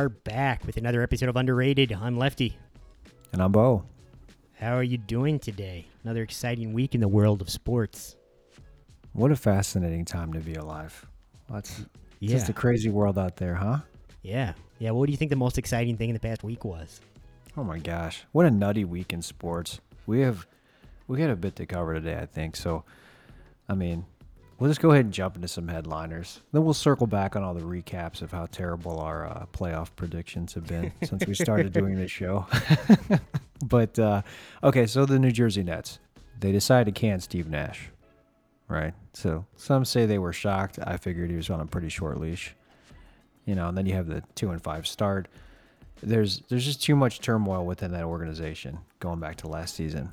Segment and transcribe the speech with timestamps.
[0.00, 1.92] are back with another episode of Underrated.
[1.92, 2.56] I'm Lefty.
[3.34, 3.84] And I'm Bo.
[4.54, 5.88] How are you doing today?
[6.04, 8.16] Another exciting week in the world of sports.
[9.12, 11.04] What a fascinating time to be alive.
[11.50, 11.84] That's
[12.18, 12.30] Yeah.
[12.30, 13.80] just a crazy world out there, huh?
[14.22, 14.54] Yeah.
[14.78, 14.92] Yeah.
[14.92, 17.02] What do you think the most exciting thing in the past week was?
[17.54, 18.24] Oh my gosh.
[18.32, 19.80] What a nutty week in sports.
[20.06, 20.46] We have
[21.08, 22.56] we got a bit to cover today, I think.
[22.56, 22.84] So
[23.68, 24.06] I mean,
[24.60, 26.42] we'll just go ahead and jump into some headliners.
[26.52, 30.54] Then we'll circle back on all the recaps of how terrible our uh, playoff predictions
[30.54, 32.46] have been since we started doing this show.
[33.64, 34.22] but uh,
[34.62, 35.98] okay, so the New Jersey Nets,
[36.38, 37.88] they decided to can Steve Nash,
[38.68, 38.94] right?
[39.14, 40.78] So some say they were shocked.
[40.84, 42.54] I figured he was on a pretty short leash,
[43.46, 43.68] you know.
[43.68, 45.28] And then you have the two and five start.
[46.02, 50.12] There's there's just too much turmoil within that organization going back to last season.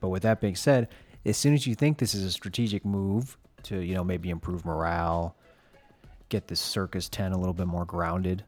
[0.00, 0.88] But with that being said,
[1.24, 4.64] as soon as you think this is a strategic move to you know maybe improve
[4.64, 5.36] morale,
[6.28, 8.44] get this circus ten a little bit more grounded.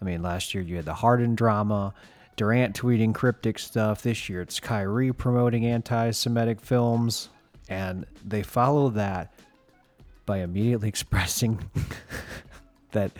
[0.00, 1.94] I mean, last year you had the Harden drama,
[2.36, 4.02] Durant tweeting cryptic stuff.
[4.02, 7.28] This year it's Kyrie promoting anti-Semitic films,
[7.68, 9.32] and they follow that
[10.26, 11.58] by immediately expressing
[12.92, 13.12] that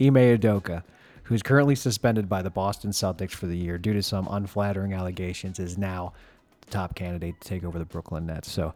[0.00, 0.82] Ime Udoka,
[1.24, 5.58] who's currently suspended by the Boston Celtics for the year due to some unflattering allegations,
[5.58, 6.12] is now
[6.62, 8.50] the top candidate to take over the Brooklyn Nets.
[8.50, 8.74] So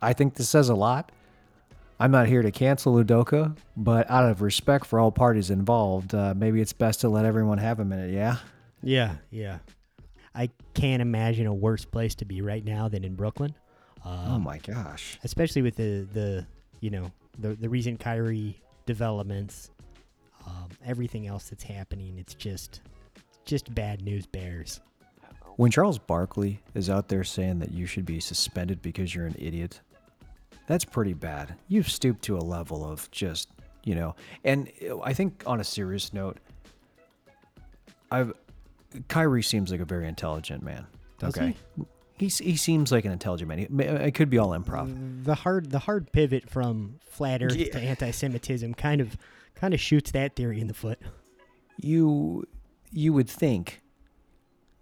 [0.00, 1.12] I think this says a lot.
[2.02, 6.34] I'm not here to cancel Udoka, but out of respect for all parties involved, uh,
[6.36, 8.38] maybe it's best to let everyone have a minute, yeah?
[8.82, 9.14] Yeah.
[9.30, 9.58] Yeah.
[10.34, 13.54] I can't imagine a worse place to be right now than in Brooklyn.
[14.04, 15.16] Um, oh my gosh.
[15.22, 16.44] especially with the the
[16.80, 19.70] you know the the recent Kyrie developments,
[20.44, 22.18] um, everything else that's happening.
[22.18, 22.80] It's just
[23.44, 24.80] just bad news bears.
[25.54, 29.36] When Charles Barkley is out there saying that you should be suspended because you're an
[29.38, 29.82] idiot,
[30.66, 31.54] that's pretty bad.
[31.68, 33.48] You've stooped to a level of just,
[33.84, 34.70] you know, and
[35.02, 36.38] I think on a serious note,
[38.10, 38.32] I've
[39.08, 40.86] Kyrie seems like a very intelligent man.
[41.18, 41.56] Does okay.
[41.76, 41.84] He?
[42.18, 43.80] he seems like an intelligent man.
[43.80, 45.24] It could be all improv.
[45.24, 49.16] The hard the hard pivot from flat Earth to anti-Semitism kind of
[49.54, 51.00] kind of shoots that theory in the foot.
[51.78, 52.46] You
[52.92, 53.82] you would think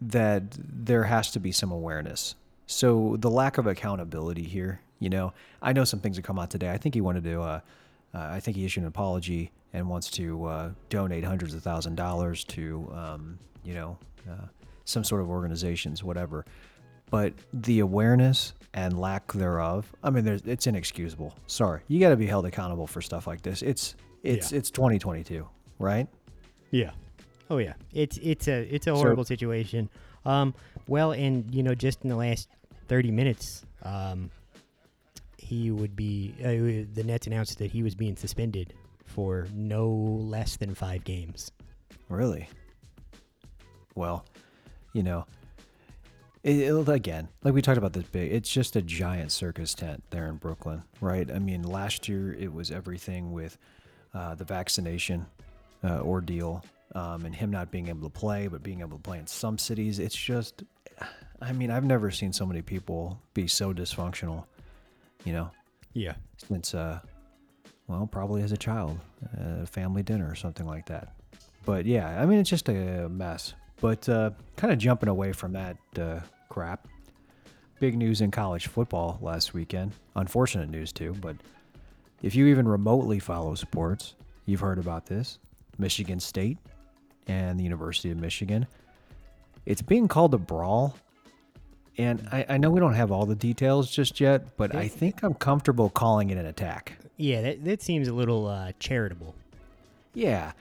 [0.01, 2.35] that there has to be some awareness.
[2.67, 6.51] So the lack of accountability here, you know, I know some things that come out
[6.51, 6.71] today.
[6.71, 7.61] I think he wanted to, uh,
[8.15, 11.97] uh, I think he issued an apology and wants to uh, donate hundreds of thousand
[11.97, 13.99] dollars to, um, you know,
[14.31, 14.47] uh,
[14.85, 16.45] some sort of organizations, whatever.
[17.11, 21.35] But the awareness and lack thereof, I mean, there's, it's inexcusable.
[21.49, 23.63] Sorry, you got to be held accountable for stuff like this.
[23.63, 24.59] It's it's Yeah.
[24.59, 26.07] it's 2022, right?
[26.71, 26.91] Yeah.
[27.49, 27.73] Oh yeah.
[27.93, 29.89] It's it's a it's a horrible situation.
[30.25, 30.55] Um
[30.87, 32.49] well and you know just in the last
[32.89, 34.31] 30 minutes um
[35.41, 38.75] he would be uh, the Nets announced that he was being suspended
[39.07, 41.51] for no less than 5 games.
[42.09, 42.49] Really?
[43.95, 44.25] Well,
[44.93, 45.27] you know,
[46.43, 50.27] it- again, like we talked about this big, it's just a giant circus tent there
[50.27, 51.31] in Brooklyn, right?
[51.31, 53.59] I mean, last year it was everything with
[54.15, 55.27] uh, the vaccination
[55.85, 56.65] uh, ordeal
[56.95, 59.59] um, and him not being able to play, but being able to play in some
[59.59, 59.99] cities.
[59.99, 60.65] It's just,
[61.41, 64.45] I mean, I've never seen so many people be so dysfunctional,
[65.25, 65.51] you know,
[65.95, 66.15] Yeah.
[66.39, 67.01] since uh
[67.89, 68.99] well probably as a child
[69.37, 71.15] a family dinner or something like that.
[71.65, 73.55] But yeah i mean it's just a mess.
[73.81, 76.87] But uh kind of jumping away from that uh crap
[77.81, 79.93] big news in college football last weekend.
[80.17, 81.37] Unfortunate news too but
[82.23, 84.15] if you even remotely follow sports
[84.47, 85.39] you've heard about this.
[85.79, 86.59] Michigan state
[87.27, 88.67] and the university of michigan.
[89.67, 90.97] It's being called a brawl
[91.99, 95.23] and I, I know we don't have all the details just yet, but I think
[95.23, 96.99] I'm comfortable calling it an attack.
[97.17, 99.35] Yeah, that that seems a little uh charitable.
[100.15, 100.53] Yeah.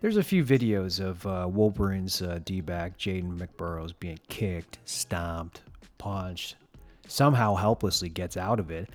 [0.00, 5.62] There's a few videos of uh, Wolverine's uh, D-back, Jaden McBurrows, being kicked, stomped,
[5.96, 6.56] punched,
[7.08, 8.90] somehow helplessly gets out of it,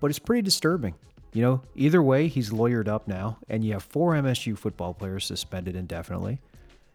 [0.00, 0.94] but it's pretty disturbing.
[1.34, 5.26] You know, either way, he's lawyered up now, and you have four MSU football players
[5.26, 6.40] suspended indefinitely.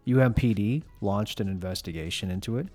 [0.07, 2.68] UMPD launched an investigation into it.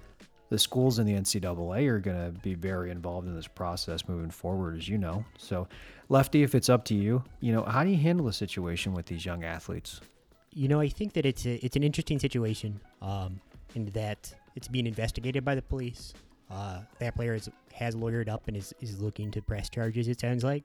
[0.55, 4.31] The schools in the NCAA are going to be very involved in this process moving
[4.31, 5.25] forward, as you know.
[5.37, 5.67] So,
[6.09, 9.07] Lefty, if it's up to you, you know, how do you handle the situation with
[9.07, 10.01] these young athletes?
[10.53, 13.41] You know, I think that it's a, it's an interesting situation um
[13.75, 16.15] in that it's being investigated by the police.
[16.49, 20.21] Uh, that player is, has lawyered up and is, is looking to press charges, it
[20.21, 20.63] sounds like.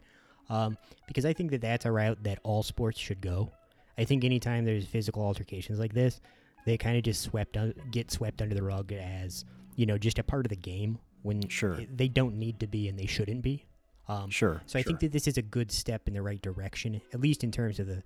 [0.52, 0.78] Um,
[1.08, 3.52] because I think that that's a route that all sports should go.
[3.98, 6.22] I think anytime there's physical altercations like this,
[6.66, 9.46] they kind of just swept un- get swept under the rug as,
[9.80, 11.80] you know, just a part of the game when Sure.
[11.96, 13.64] they don't need to be and they shouldn't be.
[14.10, 14.62] Um, Sure.
[14.66, 17.46] so I think that this is a good step in the right direction, at least
[17.46, 18.04] in terms of the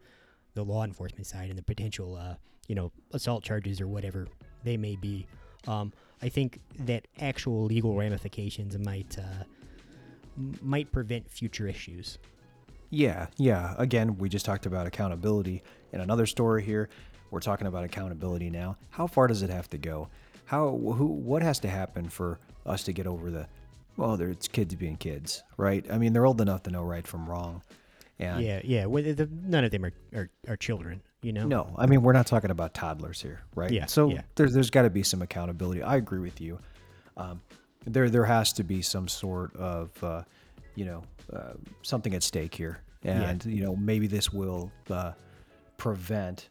[0.54, 2.36] the law enforcement side and the potential, uh,
[2.68, 4.28] you know, assault charges or whatever
[4.64, 5.26] they may be.
[5.66, 5.92] Um,
[6.22, 9.46] I think that actual legal ramifications might uh,
[10.62, 12.20] might prevent future issues.
[12.92, 13.74] Yeah, yeah.
[13.80, 16.88] Again, we just talked about accountability in another story here.
[17.32, 18.78] We're talking about accountability now.
[18.92, 20.10] How far does it have to go?
[20.46, 23.48] How who what has to happen for us to get over the
[23.98, 25.86] well, there it's kids being kids, right?
[25.92, 27.62] I mean, they're old enough to know right from wrong.
[28.20, 28.86] And yeah, yeah.
[28.86, 31.46] Well, the, none of them are, are, are children, you know.
[31.46, 33.72] No, I mean we're not talking about toddlers here, right?
[33.72, 34.22] Yeah, So yeah.
[34.36, 35.84] there's there's got to be some accountability.
[35.84, 36.60] I agree with you.
[37.18, 37.42] Um,
[37.86, 40.24] there there has to be some sort of uh,
[40.76, 45.14] you know uh, something at stake here, and you know maybe this will uh,
[45.78, 46.50] prevent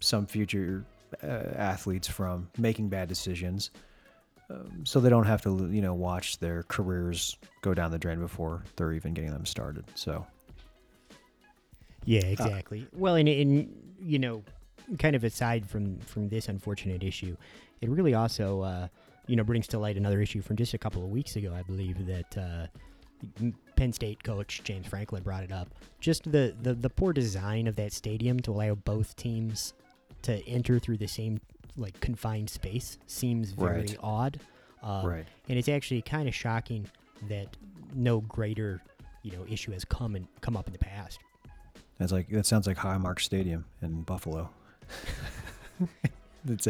[0.00, 0.84] some future
[1.22, 1.26] uh,
[1.56, 3.70] athletes from making bad decisions.
[4.50, 8.18] Um, so they don't have to, you know, watch their careers go down the drain
[8.18, 9.84] before they're even getting them started.
[9.94, 10.26] So
[12.04, 12.86] Yeah, exactly.
[12.94, 14.42] well, and, and you know,
[14.98, 17.36] kind of aside from from this unfortunate issue,
[17.82, 18.88] it really also uh,
[19.26, 21.62] you know brings to light another issue from just a couple of weeks ago, I
[21.62, 22.66] believe that uh,
[23.76, 25.68] Penn State coach James Franklin brought it up.
[26.00, 29.74] Just the, the the poor design of that stadium to allow both teams
[30.22, 31.40] to enter through the same
[31.76, 33.96] like confined space seems very Right.
[34.00, 34.40] odd.
[34.82, 36.86] Um, right, and it's actually kind of shocking
[37.28, 37.48] that
[37.94, 38.80] no greater
[39.22, 41.18] you know issue has come and come up in the past.
[41.98, 44.50] That's like that sounds like Highmark Stadium in Buffalo.
[46.48, 46.68] it's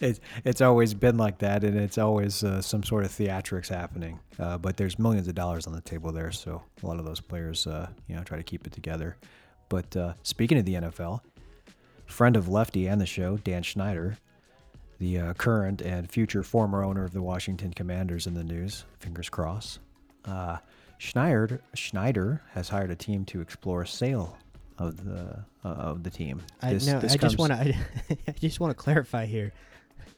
[0.00, 4.18] it's it's always been like that, and it's always uh, some sort of theatrics happening.
[4.38, 7.20] Uh, but there's millions of dollars on the table there, so a lot of those
[7.20, 9.16] players, uh, you know, try to keep it together.
[9.68, 11.20] But uh, speaking of the NFL,
[12.14, 14.16] friend of Lefty and the show, Dan Schneider,
[15.00, 18.84] the uh, current and future former owner of the Washington Commanders, in the news.
[19.00, 19.80] Fingers crossed.
[20.24, 20.58] Uh,
[20.98, 24.38] Schneider Schneider has hired a team to explore a sale
[24.78, 26.40] of the uh, of the team.
[26.62, 27.58] I, This- no, this I just want to.
[27.58, 27.76] I,
[28.28, 29.52] I just want to clarify here.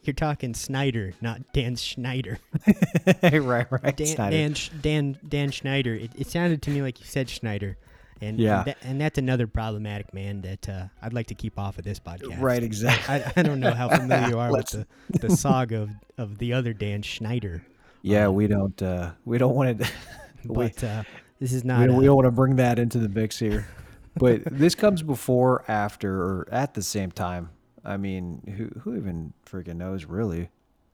[0.02, 2.38] You're talking Snyder, not Dan Schneider.
[3.22, 3.96] right, right.
[3.96, 4.14] Dan.
[4.30, 5.94] Dan Dan, Dan Schneider.
[5.94, 7.76] It, it sounded to me like you said Schneider,
[8.20, 8.58] and Yeah.
[8.58, 11.84] and, that, and that's another problematic man that uh, I'd like to keep off of
[11.84, 12.40] this podcast.
[12.40, 13.14] Right, exactly.
[13.14, 16.52] I, I don't know how familiar you are with the, the saga of, of the
[16.52, 17.62] other Dan Schneider,
[18.02, 19.90] Yeah, um, we don't we we don't want to
[20.44, 21.02] we, but uh,
[21.40, 21.80] this is not.
[21.80, 23.66] we uh, don't want to bring that into the mix here.
[24.14, 27.50] But this comes before, after, or at the same time.
[27.84, 30.48] I mean, who who even freaking knows really?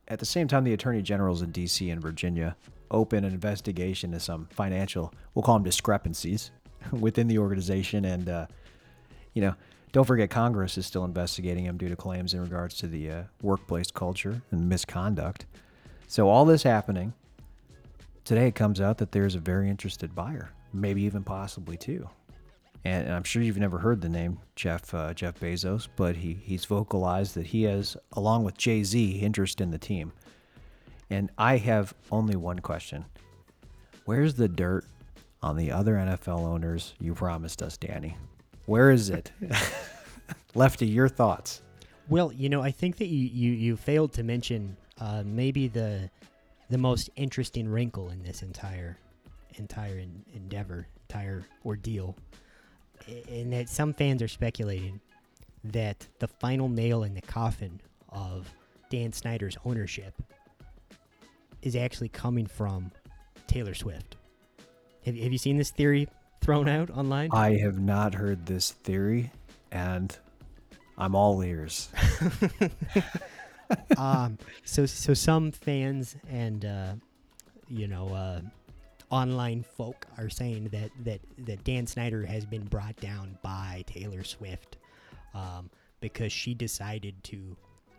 [0.09, 1.89] At the same time, the attorney generals in D.C.
[1.89, 2.57] and Virginia
[2.91, 6.51] open an investigation to some financial, we'll call them discrepancies,
[6.91, 8.47] within the organization, and uh,
[9.33, 9.55] you know,
[9.91, 13.23] don't forget Congress is still investigating him due to claims in regards to the uh,
[13.41, 15.45] workplace culture and misconduct.
[16.07, 17.13] So all this happening
[18.25, 22.09] today, it comes out that there's a very interested buyer, maybe even possibly two.
[22.85, 26.65] And I'm sure you've never heard the name Jeff uh, Jeff Bezos, but he he's
[26.65, 30.11] vocalized that he has, along with Jay Z, interest in the team.
[31.09, 33.05] And I have only one question:
[34.05, 34.85] Where's the dirt
[35.43, 38.17] on the other NFL owners you promised us, Danny?
[38.65, 39.31] Where is it?
[40.55, 41.61] Lefty, your thoughts?
[42.07, 46.09] Well, you know, I think that you, you, you failed to mention uh, maybe the
[46.69, 48.97] the most interesting wrinkle in this entire
[49.55, 52.15] entire en- endeavor, entire ordeal,
[53.27, 54.99] in that some fans are speculating
[55.65, 57.79] that the final nail in the coffin
[58.09, 58.49] of
[58.89, 60.13] Dan Snyder's ownership
[61.61, 62.91] is actually coming from
[63.47, 64.15] Taylor Swift.
[65.05, 66.07] Have, have you seen this theory
[66.41, 67.29] thrown out online?
[67.33, 69.31] I have not heard this theory,
[69.71, 70.15] and
[70.97, 71.89] I'm all ears.
[73.97, 76.93] um, so so some fans and uh,
[77.67, 78.41] you know uh,
[79.09, 84.23] online folk are saying that that that Dan Snyder has been brought down by Taylor
[84.23, 84.77] Swift
[85.33, 85.69] um,
[85.99, 87.55] because she decided to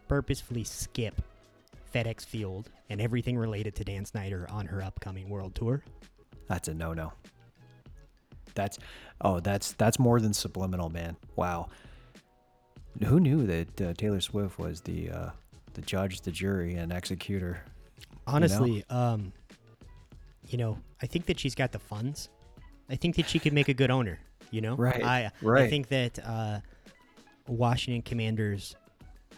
[0.08, 1.20] purposefully skip
[1.94, 5.82] FedEx Field and everything related to Dan Snyder on her upcoming world tour.
[6.48, 7.12] That's a no-no.
[8.54, 8.78] That's
[9.20, 11.16] oh, that's that's more than subliminal, man.
[11.36, 11.68] Wow.
[13.04, 15.30] Who knew that uh, Taylor Swift was the uh,
[15.74, 17.64] the judge, the jury, and executor?
[18.26, 19.32] Honestly, um,
[20.48, 22.28] you know, I think that she's got the funds.
[22.88, 24.20] I think that she could make a good owner.
[24.50, 26.60] You know, Right, I I think that uh,
[27.48, 28.76] Washington Commanders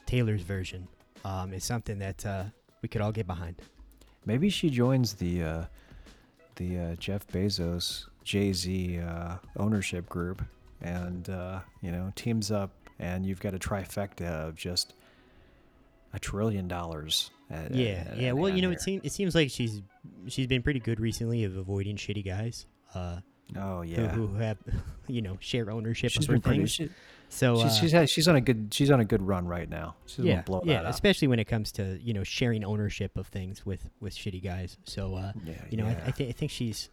[0.04, 0.86] Taylor's version
[1.25, 2.44] um, is something that uh,
[2.82, 3.62] we could all get behind.
[4.26, 5.64] Maybe she joins the uh,
[6.56, 10.42] the uh, Jeff Bezos Jay Z uh, ownership group,
[10.82, 14.94] and uh, you know teams up, and you've got a trifecta of just
[16.12, 17.30] a trillion dollars.
[17.50, 18.28] at- yeah, at- yeah.
[18.28, 18.76] at Well, you know, here.
[18.76, 19.82] it seems it seems like she's
[20.28, 22.66] she's been pretty good recently of avoiding shitty guys.
[22.94, 23.18] Uh,
[23.57, 24.09] Oh yeah.
[24.09, 24.59] who have
[25.07, 26.73] you know share ownership She's of her things.
[26.73, 26.91] She,
[27.29, 29.69] so she's uh, she's, had, she's on a good she's on a good run right
[29.69, 29.95] now.
[30.07, 30.95] She's yeah, blow yeah, that up.
[30.95, 34.79] especially when it comes to you know sharing ownership of things with with shitty guys.
[34.85, 36.00] So uh, Yeah, you know, yeah.
[36.05, 36.91] I, I, th- I think she's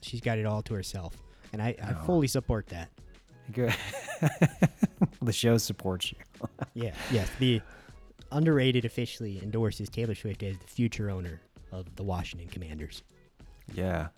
[0.00, 2.90] she's got it all to herself, and I, I fully support that.
[3.52, 3.74] Good.
[5.22, 6.18] the show supports you.
[6.74, 7.62] Yeah, yes, the
[8.32, 11.40] underrated officially endorses Taylor Swift as the future owner
[11.70, 13.02] of the Washington Commanders.
[13.72, 14.08] Yeah,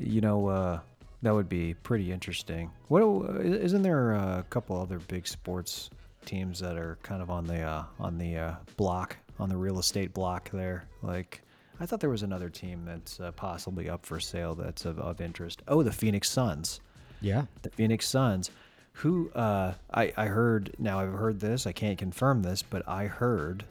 [0.00, 0.80] you know uh,
[1.22, 2.70] that would be pretty interesting.
[2.88, 3.02] What
[3.44, 5.90] isn't there a couple other big sports
[6.24, 9.78] teams that are kind of on the uh, on the uh, block on the real
[9.78, 10.84] estate block there?
[11.02, 11.42] Like
[11.78, 15.20] I thought there was another team that's uh, possibly up for sale that's of, of
[15.20, 15.62] interest.
[15.68, 16.80] Oh, the Phoenix Suns.
[17.22, 18.50] Yeah, the Phoenix Suns,
[18.92, 23.06] who uh, I, I heard, now I've heard this, I can't confirm this, but I
[23.06, 23.64] heard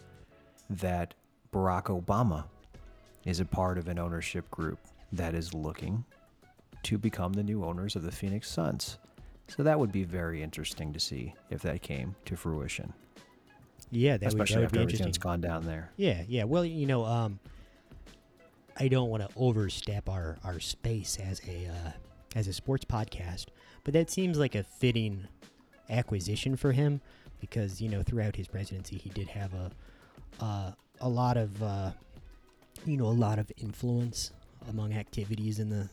[0.70, 1.14] that
[1.52, 2.46] Barack Obama
[3.26, 4.80] is a part of an ownership group
[5.12, 6.06] that is looking
[6.84, 8.98] to become the new owners of the Phoenix Suns.
[9.48, 12.94] So that would be very interesting to see if that came to fruition,
[13.92, 15.04] yeah, that would, that especially would after be interesting.
[15.06, 15.92] everything's gone down there.
[15.98, 16.44] Yeah, yeah.
[16.44, 17.40] Well, you know, um,
[18.78, 21.92] I don't want to overstep our, our space as a uh,
[22.36, 23.48] as a sports podcast,
[23.84, 25.28] but that seems like a fitting
[25.90, 27.02] acquisition for him
[27.42, 29.72] because you know throughout his presidency he did have a
[30.40, 30.72] uh,
[31.02, 31.92] a lot of uh,
[32.86, 34.32] you know a lot of influence
[34.70, 35.90] among activities in the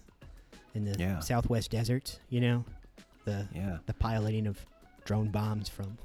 [0.77, 1.19] in the Yeah.
[1.21, 2.21] Southwest deserts.
[2.29, 2.65] You know,
[3.25, 4.65] the Yeah, the piloting of
[5.05, 5.97] drone bombs from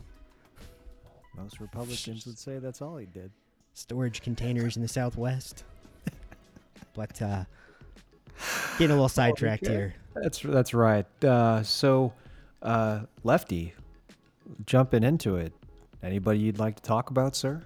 [1.35, 3.31] most Republicans would say that's all he did.
[3.73, 5.63] storage containers in the Southwest.
[6.93, 7.45] But uh,
[8.77, 9.73] getting a little sidetracked okay.
[9.73, 9.95] here.
[10.13, 11.05] That's that's right.
[11.23, 12.11] Uh, so,
[12.61, 13.73] uh, Lefty,
[14.65, 15.53] jumping into it.
[16.03, 17.61] Anybody you'd like to talk about, sir?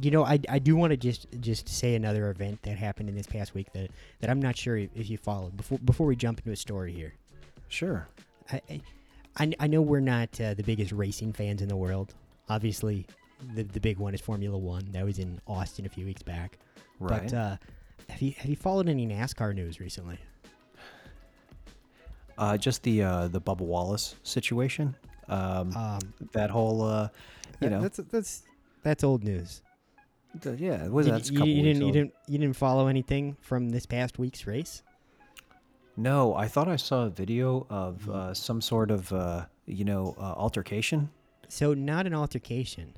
[0.00, 3.14] You know, I, I do want to just just say another event that happened in
[3.14, 6.38] this past week that, that I'm not sure if, you followed before before we jump
[6.40, 7.14] into a story here.
[7.68, 8.08] Sure.
[8.52, 8.80] I I,
[9.36, 12.14] I I know we're not uh, the biggest racing fans in the world.
[12.48, 13.06] Obviously,
[13.54, 14.90] the the big one is Formula One.
[14.92, 16.58] That was in Austin a few weeks back.
[17.00, 17.22] Right.
[17.22, 17.56] But uh,
[18.08, 20.18] have you have you followed any NASCAR news recently?
[22.38, 24.94] uh, just the uh, the Bubba Wallace situation.
[25.28, 26.00] Um, Um,
[26.32, 27.08] that whole, uh,
[27.60, 28.42] you know, that's that's
[28.82, 29.62] that's old news.
[30.40, 31.92] The- yeah, it was Did that's a you, couple you weeks didn't you old.
[31.94, 34.82] didn't you didn't follow anything from this past week's race?
[35.96, 38.10] No, I thought I saw a video of Mm-hmm.
[38.12, 41.08] uh, some sort of, uh, you know, uh, altercation.
[41.48, 42.94] So not an altercation.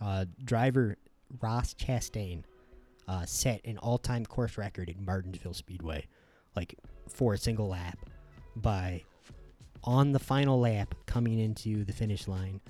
[0.00, 0.96] Uh, driver
[1.40, 2.44] Ross Chastain
[3.08, 6.06] uh, set an all-time course record at Martinsville Speedway,
[6.54, 6.76] like
[7.08, 7.98] for a single lap,
[8.56, 9.02] by
[9.82, 12.60] on the final lap coming into the finish line,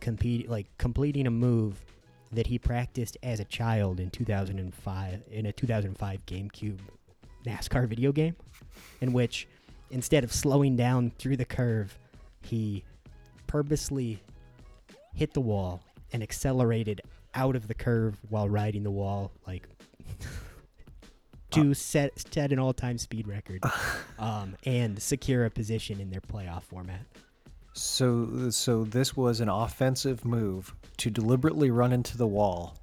[0.00, 1.84] compete like completing a move
[2.32, 6.78] that he practiced as a child in 2005 in a 2005 GameCube
[7.44, 8.36] NASCAR video game,
[9.00, 9.48] in which
[9.90, 11.96] instead of slowing down through the curve,
[12.42, 12.84] he
[13.46, 14.20] purposely
[15.14, 15.82] hit the wall
[16.12, 17.00] and accelerated
[17.34, 19.68] out of the curve while riding the wall, like
[21.50, 23.62] to set set an all time speed record,
[24.18, 27.00] um, and secure a position in their playoff format.
[27.72, 32.76] So, so this was an offensive move to deliberately run into the wall,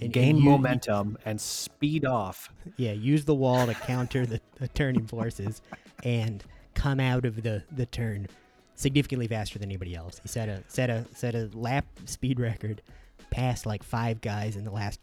[0.00, 2.50] And- gain and you- momentum, and speed off.
[2.76, 5.62] Yeah, use the wall to counter the, the turning forces
[6.04, 8.26] and come out of the, the turn
[8.74, 10.18] significantly faster than anybody else.
[10.22, 12.82] He set a set a set a lap speed record
[13.30, 14.98] past like five guys in the last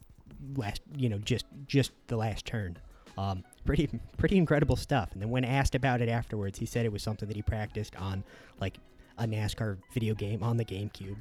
[0.56, 2.78] last you know just just the last turn.
[3.18, 3.88] Um, pretty
[4.18, 5.12] pretty incredible stuff.
[5.14, 7.96] And then when asked about it afterwards, he said it was something that he practiced
[7.96, 8.24] on
[8.60, 8.78] like
[9.20, 11.18] a NASCAR video game on the GameCube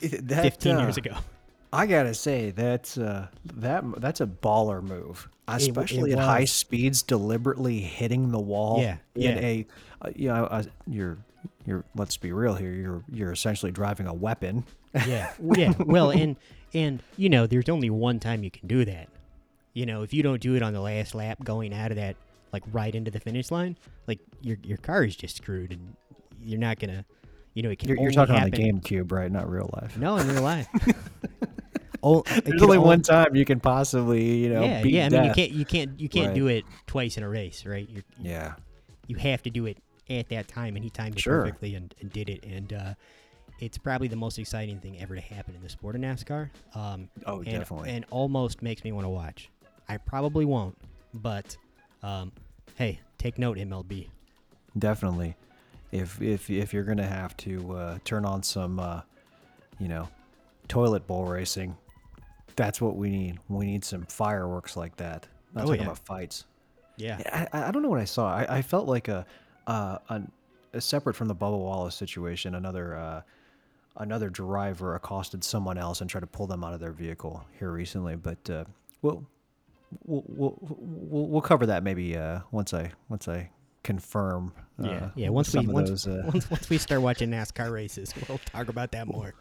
[0.00, 1.16] That, 15 years uh, ago.
[1.72, 7.02] I gotta say that's uh, that that's a baller move, it especially at high speeds,
[7.02, 8.80] deliberately hitting the wall.
[8.80, 9.38] Yeah, in yeah.
[9.40, 9.66] a
[10.02, 11.18] uh, you know uh, you're
[11.66, 12.72] you're let's be real here.
[12.72, 14.64] You're you're essentially driving a weapon.
[15.06, 16.34] yeah yeah well and
[16.74, 19.08] and you know there's only one time you can do that
[19.72, 22.16] you know if you don't do it on the last lap going out of that
[22.52, 23.76] like right into the finish line
[24.08, 25.94] like your your car is just screwed and
[26.42, 27.04] you're not gonna
[27.54, 29.30] you know it can You're, you're talking happen, on the GameCube, right?
[29.30, 29.96] Not real life.
[29.96, 30.68] no in real life
[32.02, 35.24] oh, There's only one time you can possibly you know yeah beat yeah i mean
[35.24, 36.34] you can't you can't you can't Right.
[36.34, 38.54] do it twice in a race right you're, Yeah.
[39.06, 39.78] you have to do it
[40.08, 41.42] at that time and he timed it Sure.
[41.42, 42.94] perfectly and, and did it and uh
[43.60, 46.48] it's probably the most exciting thing ever to happen in the sport of NASCAR.
[46.74, 47.90] Um, Oh, and, definitely.
[47.90, 49.50] and almost makes me want to watch.
[49.86, 50.78] I probably won't,
[51.12, 51.58] but
[52.02, 52.32] um,
[52.76, 54.08] hey, take note, MLB.
[54.78, 55.36] Definitely.
[55.92, 59.02] If if if you're gonna have to uh, turn on some, uh,
[59.78, 60.08] you know,
[60.68, 61.76] toilet bowl racing,
[62.56, 63.38] that's what we need.
[63.48, 65.26] We need some fireworks like that.
[65.54, 65.86] Not Oh, talking yeah.
[65.86, 66.44] about fights.
[66.96, 68.32] Yeah, I, I don't know what I saw.
[68.32, 69.26] I, I felt like a
[69.66, 70.30] uh, an,
[70.74, 73.22] uh, separate from the Bubba Wallace situation, another uh,
[73.96, 77.72] another driver accosted someone else and tried to pull them out of their vehicle here
[77.72, 78.14] recently.
[78.16, 78.64] But uh,
[79.02, 79.24] we'll,
[80.04, 83.50] we'll we'll we'll we'll cover that maybe uh, once I once I
[83.82, 84.52] confirm.
[84.82, 85.28] Uh, Yeah, yeah.
[85.28, 88.68] Once we of once, those, uh, once once we start watching NASCAR races, we'll talk
[88.68, 89.34] about that more.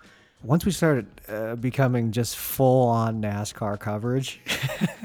[0.44, 4.42] once we started uh, becoming just full on NASCAR coverage,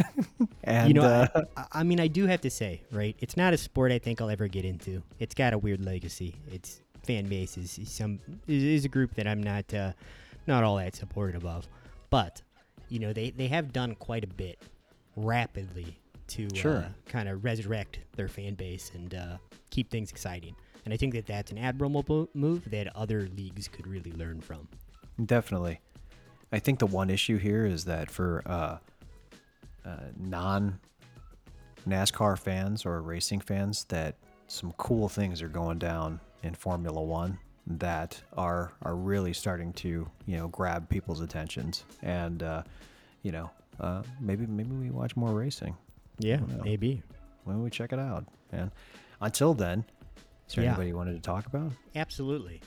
[0.64, 1.26] and you know, uh,
[1.56, 3.16] I, I- I mean, I do have to say, right?
[3.20, 5.02] It's not a sport I think I'll ever get into.
[5.18, 6.34] It's got a weird legacy.
[6.50, 9.92] Its fan base is, is some is, is a group that I'm not uh,
[10.46, 11.68] not all that supportive of.
[12.10, 12.42] But
[12.88, 14.58] you know, they they have done quite a bit
[15.16, 15.98] rapidly
[16.28, 16.78] to Sure.
[16.78, 19.37] uh, kind of resurrect their fan base and uh,
[19.71, 20.54] keep things exciting.
[20.85, 24.69] And I think that that's an admirable move that other leagues could really learn from.
[25.25, 25.81] Definitely.
[26.52, 28.78] I think the one issue here is that for uh,
[29.85, 30.78] uh, non
[31.88, 34.16] NASCAR fans or racing fans, that
[34.47, 40.07] some cool things are going down in Formula One that are are really starting to
[40.26, 42.62] you know grab people's attentions, and uh,
[43.23, 43.50] you know
[43.81, 45.76] uh, maybe maybe we watch more racing.
[46.18, 47.02] Yeah, maybe.
[47.44, 48.71] When we check it out, and
[49.21, 49.85] until then,
[50.49, 50.71] is there Yeah.
[50.71, 51.73] anybody you wanted to talk about?
[51.94, 52.61] Absolutely.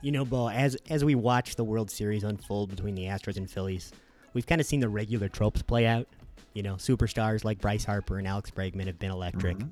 [0.00, 3.50] You know, Bo, as as we watch the World Series unfold between the Astros and
[3.50, 3.92] Phillies,
[4.34, 6.06] we've kind of seen the regular tropes play out.
[6.52, 9.70] You know, superstars like Bryce Harper and Alex Bregman have been electric, Mhm.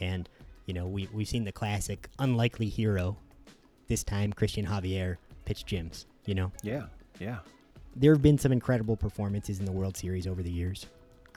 [0.00, 0.28] and
[0.66, 3.16] you know we we've seen the classic unlikely hero.
[3.86, 6.04] This time, Christian Javier pitched gyms.
[6.26, 6.86] You know, Yeah,
[7.18, 7.38] yeah.
[7.96, 10.86] there have been some incredible performances in the World Series over the years.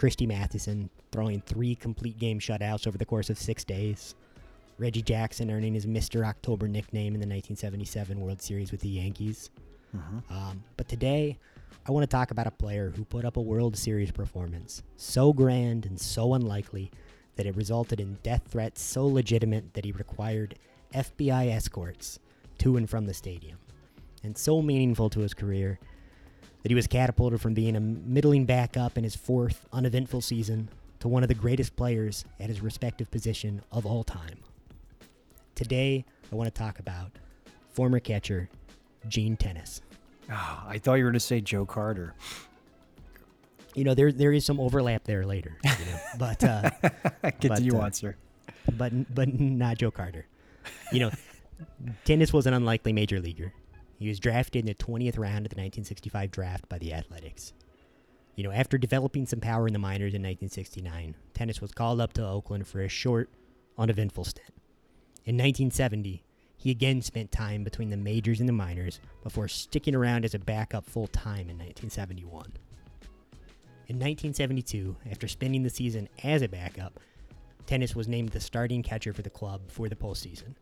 [0.01, 4.15] Christy Mathewson throwing three complete game shutouts over the course of six days.
[4.79, 6.25] Reggie Jackson earning his Mr.
[6.25, 9.51] October nickname in the 1977 World Series with the Yankees.
[9.91, 11.37] hmm Um, but today,
[11.87, 15.33] I want to talk about a player who put up a World Series performance so
[15.33, 16.89] grand and so unlikely
[17.35, 20.55] that it resulted in death threats so legitimate that he required
[20.95, 22.17] FBI escorts
[22.57, 23.59] to and from the stadium,
[24.23, 25.79] and so meaningful to his career
[26.63, 30.69] that he was catapulted from being a middling backup in his fourth uneventful season
[30.99, 34.37] to one of the greatest players at his respective position of all time.
[35.55, 37.11] Today, I want to talk about
[37.71, 38.49] former catcher
[39.07, 39.81] Gene Tenace.
[40.31, 42.13] Oh, I thought you were going to say Joe Carter.
[43.75, 46.69] you know there there is some overlap there later you know, but uh
[47.39, 48.15] Continue uh, on, sir.
[48.73, 50.25] but but not joe carter
[50.91, 51.09] you know
[52.03, 53.53] Tenace was an unlikely major leaguer
[54.01, 57.53] he was drafted in the 20th round of the 1965 draft by the athletics.
[58.35, 62.13] You know after developing some power in the minors in 1969 Tenace was called up
[62.13, 63.29] to oakland for a short
[63.77, 64.53] uneventful stint.
[65.25, 66.23] In 1970
[66.57, 70.39] he again spent time between the majors and the minors before sticking around as a
[70.39, 72.53] backup full time in 1971
[73.91, 76.97] in 1972, after spending the season as a backup,
[77.65, 80.55] Tenace was named the starting catcher for the club for the postseason.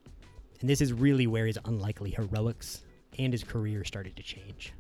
[0.60, 2.82] And this is really where his unlikely heroics
[3.20, 4.74] and his career started to change.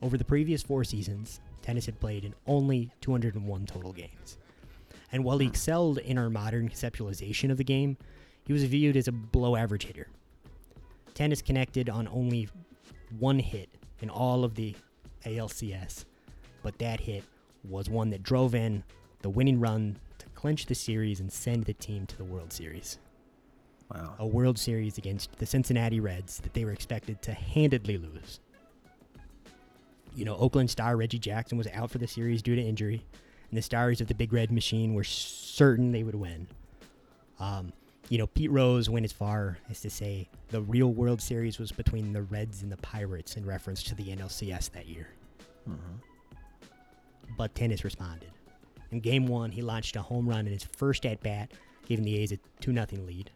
[0.00, 4.38] Over the previous four seasons, Tenace had played in only 201 total games.
[5.12, 7.96] And while he excelled in our modern conceptualization of the game,
[8.46, 10.08] he was viewed as a below average hitter.
[11.14, 12.48] Tenace connected on only
[13.18, 13.68] one hit
[14.00, 14.74] in all of the
[15.24, 16.04] ALCS,
[16.62, 17.24] but that hit
[17.64, 18.84] was one that drove in
[19.22, 22.98] the winning run to clinch the series and send the team to the World Series.
[23.92, 24.14] Wow.
[24.18, 28.40] A World Series against the Cincinnati Reds that they were expected to handedly lose.
[30.16, 33.04] You know, Oakland star Reggie Jackson was out for the series due to injury,
[33.50, 36.46] and the stars of the Big Red Machine were certain they would win.
[37.40, 37.72] Um,
[38.08, 41.72] you know, Pete Rose went as far as to say the real World Series was
[41.72, 45.08] between the Reds and the Pirates in reference to the NLCS that year
[45.68, 46.00] Mhm.
[47.36, 48.30] but Tenace responded.
[48.92, 51.50] In game one, he launched a home run in his first at bat,
[51.86, 53.30] giving the A's a 2 0 lead.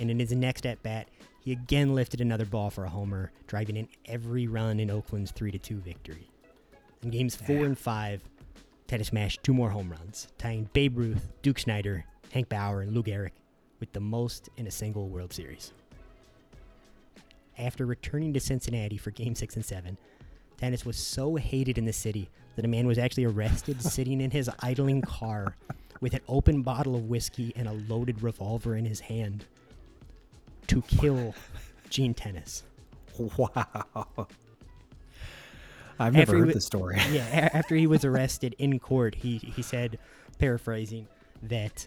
[0.00, 1.08] And in his next at bat,
[1.40, 5.52] he again lifted another ball for a homer, driving in every run in Oakland's 3
[5.52, 6.28] 2 victory.
[7.02, 7.64] In games four Yeah.
[7.66, 8.22] and five,
[8.86, 13.02] Tenace smashed two more home runs, tying Babe Ruth, Duke Snider, Hank Bauer, and Lou
[13.02, 13.30] Gehrig
[13.78, 15.72] with the most in a single World Series.
[17.58, 19.96] After returning to Cincinnati for Game 6 and 7,
[20.56, 24.30] Tenace was so hated in the city that a man was actually arrested sitting in
[24.30, 25.56] his idling car
[26.00, 29.44] with an open bottle of whiskey and a loaded revolver in his hand
[30.68, 31.34] to kill
[31.90, 32.62] Gene Tenace.
[33.18, 34.28] Wow.
[35.98, 36.96] I've After never he heard wa- this story.
[37.12, 39.98] Yeah, a- after he was arrested in court, he, he said,
[40.38, 41.06] paraphrasing,
[41.42, 41.86] that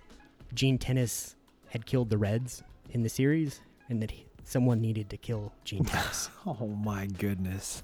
[0.54, 1.36] Gene Tenace
[1.70, 3.60] had killed the Reds in the series
[3.90, 6.30] and that he, someone needed to kill Gene Tenace.
[6.46, 7.84] Oh my goodness.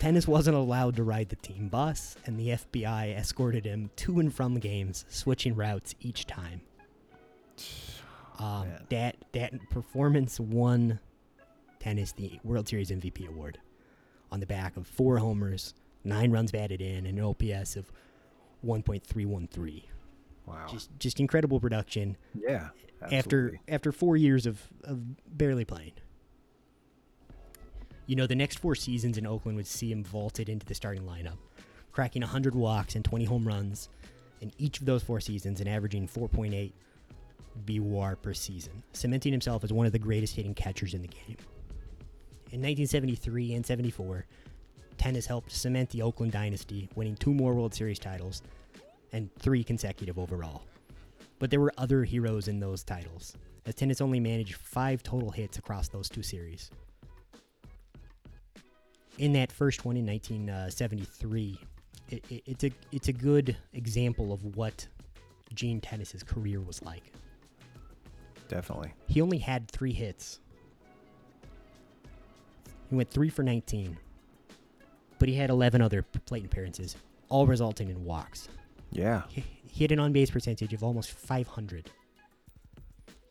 [0.00, 4.32] Tenace wasn't allowed to ride the team bus, and the FBI escorted him to and
[4.32, 6.60] from games, switching routes each time.
[8.38, 11.00] Um, that that performance won
[11.80, 13.58] Tenace the World Series MVP award
[14.30, 15.74] on the back of four homers,
[16.04, 17.90] nine runs batted in, and an OPS of
[18.64, 19.82] 1.313.
[20.46, 20.66] Wow.
[20.70, 22.68] Just just incredible production yeah.
[23.02, 23.60] after absolutely.
[23.68, 25.00] after four years of, of
[25.36, 25.92] barely playing.
[28.06, 31.02] You know, the next four seasons in Oakland would see him vaulted into the starting
[31.02, 31.36] lineup,
[31.92, 33.90] cracking 100 walks and 20 home runs
[34.40, 36.72] in each of those four seasons and averaging 4.8
[37.64, 41.36] BWAR per season, cementing himself as one of the greatest hitting catchers in the game.
[42.50, 44.24] In 1973 and 74,
[44.96, 48.42] Tenace helped cement the Oakland dynasty, winning two more World Series titles
[49.12, 50.62] and three consecutive overall.
[51.38, 55.58] But there were other heroes in those titles, as Tenace only managed five total hits
[55.58, 56.70] across those two series.
[59.18, 61.58] In that first one in 1973,
[62.10, 64.86] it, it, it's a it's a good example of what
[65.54, 67.12] Gene Tenace's career was like.
[68.48, 68.92] Definitely.
[69.06, 70.40] He only had three hits.
[72.88, 73.98] He went three for 19,
[75.18, 76.96] but he had 11 other plate appearances,
[77.28, 78.48] all resulting in walks.
[78.90, 79.22] Yeah.
[79.28, 81.90] He, he had an on base percentage of almost 500,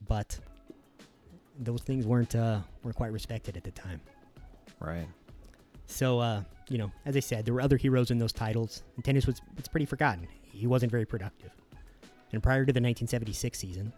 [0.07, 0.37] but
[1.59, 3.99] those things weren't uh, weren't quite respected at the time.
[4.79, 5.07] Right.
[5.87, 9.03] So, uh, you know, as I said, there were other heroes in those titles, and
[9.03, 10.27] Tenace was it's pretty forgotten.
[10.43, 11.51] He wasn't very productive.
[12.33, 13.93] And prior to the 1976 season,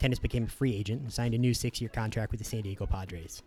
[0.00, 2.86] Tenace became a free agent and signed a new six-year contract with the San Diego
[2.86, 3.42] Padres.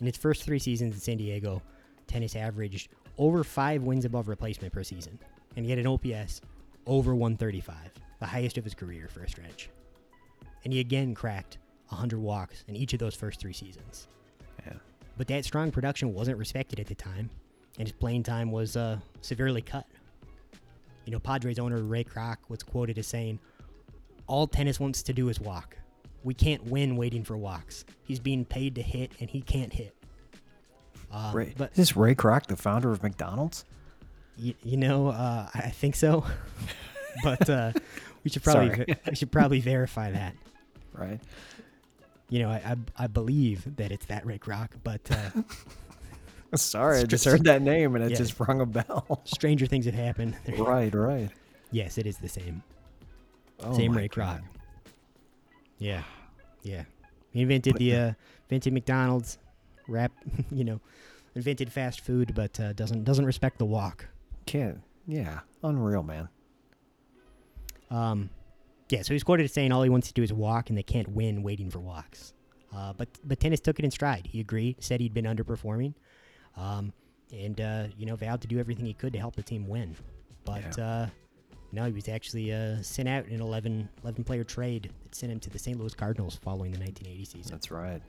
[0.00, 1.62] In its first three seasons in San Diego,
[2.06, 5.18] Tenace averaged over five wins above replacement per season,
[5.54, 6.40] and he had an OPS
[6.86, 7.76] over 135,
[8.18, 9.68] the highest of his career for a stretch.
[10.64, 11.58] And he again cracked
[11.88, 14.08] 100 walks in each of those first three seasons.
[14.66, 14.72] Yeah.
[15.18, 17.28] But that strong production wasn't respected at the time,
[17.78, 19.86] and his playing time was uh, severely cut.
[21.04, 23.38] You know, Padres owner Ray Kroc was quoted as saying,
[24.26, 25.76] All Tenace wants to do is walk.
[26.22, 27.84] We can't win waiting for walks.
[28.04, 29.94] He's being paid to hit, and he can't hit.
[31.12, 33.64] Um, Ray, but is this Ray Kroc, the founder of McDonald's?
[34.42, 36.24] y- you know, uh, I think so.
[37.24, 37.72] but uh,
[38.22, 40.34] we should probably we should probably verify that.
[40.92, 41.20] Right.
[42.28, 45.30] You know, I, I, I believe that it's that Ray Kroc, but uh,
[46.56, 48.18] Sorry, I just heard that name and it Yeah.
[48.18, 49.20] just rung a bell.
[49.24, 50.36] stranger things have happened.
[50.58, 51.30] right, right.
[51.72, 52.62] yes, it is the same.
[53.62, 54.16] Oh Same Ray Kroc.
[54.16, 54.42] God.
[55.80, 56.02] Yeah,
[56.62, 56.84] yeah.
[57.32, 58.12] He invented the uh,
[58.48, 59.38] invented McDonald's,
[59.88, 60.12] rap,
[60.52, 60.80] you know,
[61.34, 64.06] invented fast food, but uh, doesn't doesn't respect the walk.
[64.46, 64.80] Can't.
[65.06, 65.40] Yeah.
[65.62, 66.28] Unreal, man.
[67.90, 68.30] Um,
[68.90, 69.02] yeah.
[69.02, 71.08] So he's quoted as saying all he wants to do is walk, and they can't
[71.08, 72.34] win waiting for walks.
[72.74, 74.28] Uh, but but Tenace took it in stride.
[74.30, 75.94] He agreed, said he'd been underperforming,
[76.56, 76.92] um,
[77.32, 79.96] and uh, you know vowed to do everything he could to help the team win.
[80.44, 81.06] But uh,
[81.72, 85.30] no, he was actually uh, sent out in an 11, 11 player trade that sent
[85.30, 85.78] him to the St.
[85.78, 87.50] Louis Cardinals following the 1980 season.
[87.50, 88.02] That's right.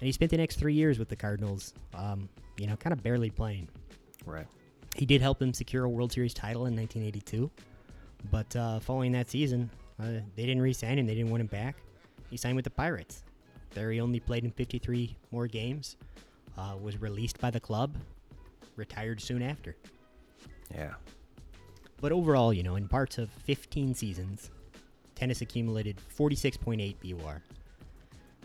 [0.00, 3.02] And he spent the next three years with the Cardinals, um, you know, kind of
[3.02, 3.68] barely playing.
[4.26, 4.46] Right.
[4.96, 7.50] He did help them secure a World Series title in 1982,
[8.30, 11.06] but uh, following that season, uh, they didn't re-sign him.
[11.06, 11.76] They didn't want him back.
[12.30, 13.22] He signed with the Pirates.
[13.70, 15.96] There, he only played in 53 more games.
[16.56, 17.96] Uh, was released by the club,
[18.76, 19.76] retired soon after.
[20.72, 20.94] Yeah.
[22.04, 24.50] But overall, you know, in parts of 15 seasons,
[25.14, 27.40] Tenace accumulated 46.8 BWAR.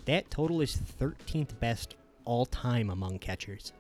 [0.05, 3.73] That total is 13th best all time among catchers.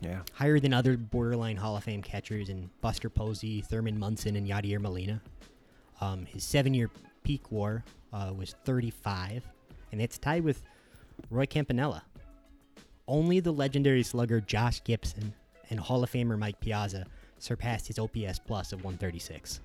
[0.00, 0.22] Yeah.
[0.32, 4.80] higher than other borderline Hall of Fame catchers in Buster Posey, Thurman Munson, and Yadier
[4.80, 5.22] Molina.
[6.00, 6.90] Um, his seven-year
[7.22, 9.44] peak WAR uh, was 35,
[9.92, 10.62] and it's tied with
[11.30, 12.02] Roy Campanella.
[13.06, 15.32] Only the legendary slugger Josh Gibson
[15.70, 17.06] and Hall of Famer Mike Piazza
[17.42, 19.60] surpassed his OPS plus of 136.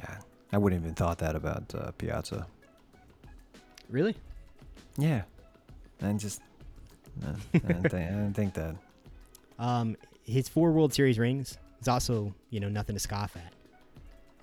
[0.00, 0.18] God.
[0.52, 2.46] I wouldn't even thought that about uh, Piazza.
[3.88, 4.14] Really?
[4.98, 5.22] Yeah.
[6.02, 6.42] I just.
[7.24, 8.76] uh, I, didn't think, I didn't think that.
[9.58, 13.54] Um, his four World Series rings is also, you know, nothing to scoff at.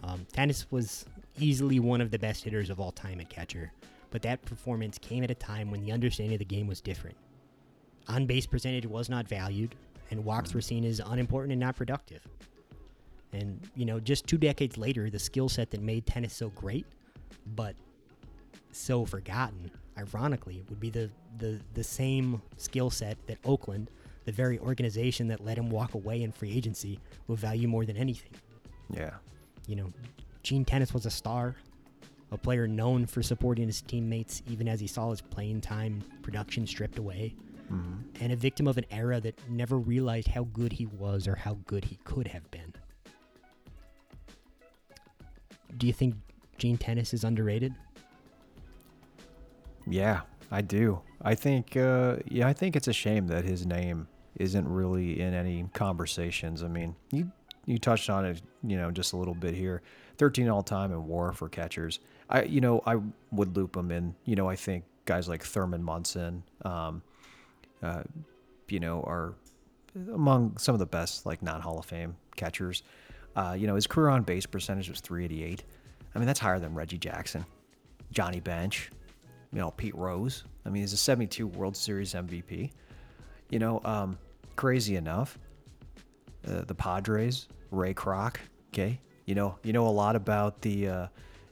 [0.04, 1.06] Um, Tenace was
[1.38, 3.72] easily one of the best hitters of all time at catcher,
[4.10, 7.16] but that performance came at a time when the understanding of the game was different.
[8.08, 9.76] On base percentage was not valued,
[10.10, 12.28] and walks were seen as unimportant and not productive.
[13.34, 16.86] And, you know, just two decades later, the skill set that made Tenace so great,
[17.56, 17.76] but
[18.72, 23.90] so forgotten, ironically, would be the, the, the same skill set that Oakland,
[24.26, 27.98] the very organization that let him walk away in free agency, will value more than
[27.98, 28.32] anything.
[28.90, 29.16] Yeah.
[29.68, 29.94] You know,
[30.44, 31.56] Gene Tenace was a star,
[32.32, 36.68] a player known for supporting his teammates even as he saw his playing time production
[36.68, 37.36] stripped away,
[37.68, 41.36] hmm and a victim of an era that never realized how good he was or
[41.36, 42.63] how good he could have been.
[45.78, 46.16] Do you think
[46.58, 47.74] Gene Tenace is underrated?
[49.88, 51.02] Yeah, I do.
[51.22, 54.08] I think uh, yeah, I think it's a shame that his name
[54.38, 56.64] isn't really in any conversations.
[56.64, 57.32] I mean, you
[57.66, 59.82] you touched on it, you know, just a little bit here.
[60.18, 62.00] 13 all time in WAR for catchers.
[62.30, 62.98] I you know, I
[63.32, 64.16] would loop him in.
[64.26, 67.02] You know, I think guys like Thurman Munson um,
[67.82, 68.04] uh,
[68.70, 69.36] you know, are
[70.14, 72.84] among some of the best like non Hall of Fame catchers.
[73.36, 75.64] Uh, you know, his career on base percentage was 388.
[76.14, 77.46] I mean, that's higher than Reggie Jackson,
[78.12, 78.92] Johnny Bench,
[79.52, 80.44] you know, Pete Rose.
[80.66, 82.72] I mean, he's a 72 World Series MVP.
[83.50, 84.18] You know, um,
[84.56, 85.38] crazy enough,
[86.48, 88.38] uh, the Padres, Ray Kroc.
[88.70, 91.08] Okay, you know, you know a lot about the, uh,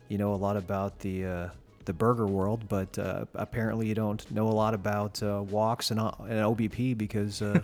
[0.08, 1.50] you know a lot about the uh,
[1.86, 6.00] the burger world, but uh, apparently you don't know a lot about uh, walks and,
[6.00, 7.60] uh, and OBP because, uh,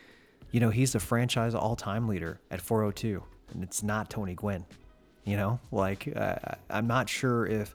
[0.50, 4.64] you know, he's the franchise all-time leader at 402, and it's not Tony Gwynn.
[5.24, 6.36] You know, like uh,
[6.70, 7.74] I'm not sure if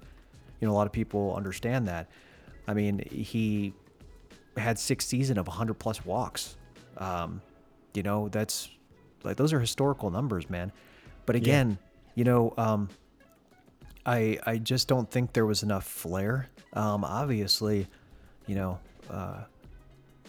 [0.59, 2.07] you know a lot of people understand that.
[2.67, 3.73] I mean, he
[4.57, 6.55] had six season of 100 plus walks.
[6.97, 7.41] Um,
[7.93, 8.69] you know, that's
[9.23, 10.71] like those are historical numbers, man.
[11.25, 12.11] But again, yeah.
[12.15, 12.89] you know, um,
[14.05, 16.49] I I just don't think there was enough flair.
[16.73, 17.87] Um, obviously,
[18.47, 19.43] you know, uh,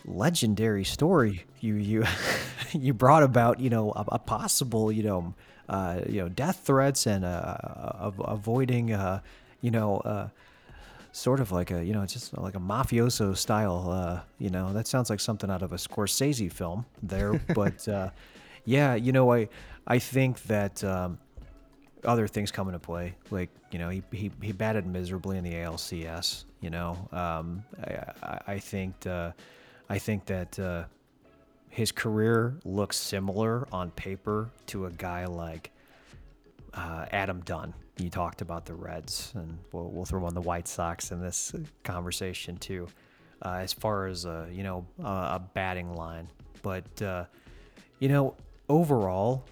[0.05, 2.05] legendary story you you
[2.73, 5.35] you brought about you know a, a possible you know
[5.69, 7.57] uh, you know death threats and uh,
[8.25, 9.21] avoiding uh,
[9.63, 10.29] you know uh,
[11.13, 14.87] sort of like a you know just like a mafioso style uh, you know that
[14.87, 18.11] sounds like something out of a Scorsese film there but uh,
[18.67, 19.49] yeah you know I
[19.87, 21.19] I think that um,
[22.05, 23.15] other things come into play.
[23.31, 26.45] Like you know, he he, he batted miserably in the ALCS.
[26.61, 27.65] You know, um,
[28.23, 29.33] I, I think uh,
[29.89, 30.85] I think that uh,
[31.69, 35.71] his career looks similar on paper to a guy like
[36.73, 37.75] uh, Adam Dunn.
[37.99, 41.53] You talked about the Reds, and we'll, we'll throw on the White Sox in this
[41.85, 42.89] conversation too.
[43.43, 46.29] Uh, as far as uh, you know, a batting line,
[46.63, 47.25] but uh,
[47.99, 48.35] you know,
[48.69, 49.45] overall,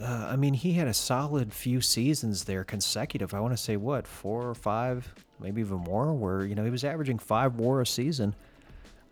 [0.00, 3.34] uh, I mean, he had a solid few seasons there consecutive.
[3.34, 6.70] I want to say what four or five, maybe even more, where you know he
[6.70, 8.34] was averaging five WAR a season.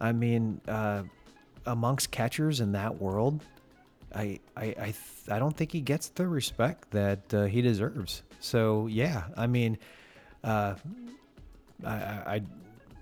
[0.00, 1.02] I mean, uh,
[1.64, 3.42] amongst catchers in that world,
[4.14, 8.22] I I I, th- I don't think he gets the respect that uh, he deserves.
[8.40, 9.78] So yeah, I mean,
[10.44, 10.74] uh,
[11.84, 12.42] I, I,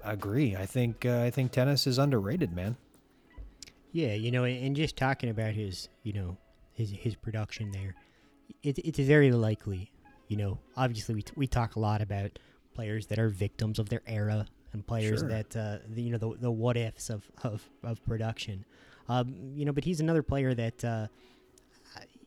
[0.04, 0.56] I agree.
[0.56, 2.76] I think uh, I think Tenace is underrated, man.
[3.92, 6.36] Yeah, you know, and just talking about his, you know,
[6.72, 7.94] his his production there.
[8.62, 9.90] It, it's very likely,
[10.28, 10.58] you know.
[10.76, 12.38] Obviously, we t- we talk a lot about
[12.74, 15.28] players that are victims of their era and players sure.
[15.28, 18.64] that uh, the, you know the the what ifs of of, of production.
[19.08, 21.06] Um, you know, but he's another player that uh,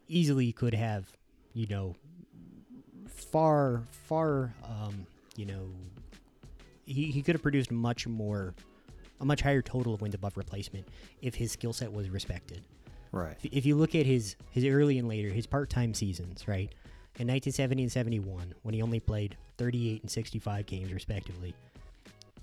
[0.07, 1.11] easily could have,
[1.53, 1.95] you know,
[3.07, 5.05] far far, um,
[5.35, 5.69] you know,
[6.85, 8.53] he he could have produced much more,
[9.19, 10.87] a much higher total of wins above replacement
[11.21, 12.61] if his skill set was respected.
[13.11, 13.37] Right.
[13.43, 16.73] If you look at his his early and later, his part time seasons, right?
[17.19, 21.55] In 1970 and 71, when he only played 38 and 65 games respectively,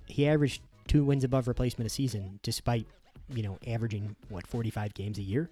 [0.06, 2.86] he averaged two wins above replacement a season, despite
[3.34, 5.50] you know averaging what 45 games a year,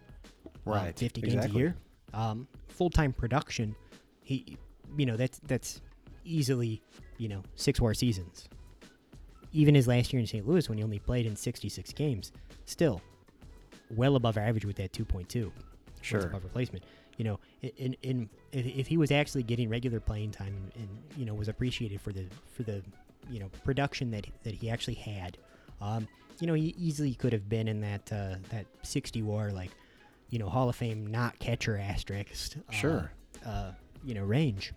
[0.64, 0.90] right?
[0.90, 1.30] Uh, 50 exactly.
[1.30, 1.76] games a year.
[2.14, 3.74] Um, Full time production,
[4.22, 4.56] he
[4.96, 5.80] you know that's that's
[6.24, 6.82] easily
[7.18, 8.48] you know six WAR seasons.
[9.52, 10.48] Even his last year in St.
[10.48, 12.32] Louis, when he only played in 66 games,
[12.64, 13.02] still
[13.90, 15.52] well above average with that 2.2
[16.00, 16.84] sure above replacement.
[17.16, 17.40] You know,
[17.76, 21.34] in in if, if he was actually getting regular playing time and, and, you know
[21.34, 22.82] was appreciated for the for the
[23.32, 25.38] you know production that that he actually had,
[25.80, 26.06] um,
[26.38, 29.70] you know, he easily could have been in that uh, that 60 WAR like
[30.30, 32.56] you know Hall of Fame not catcher asterisk.
[32.68, 33.12] Uh, sure.
[33.44, 33.72] Uh,
[34.04, 34.72] you know range.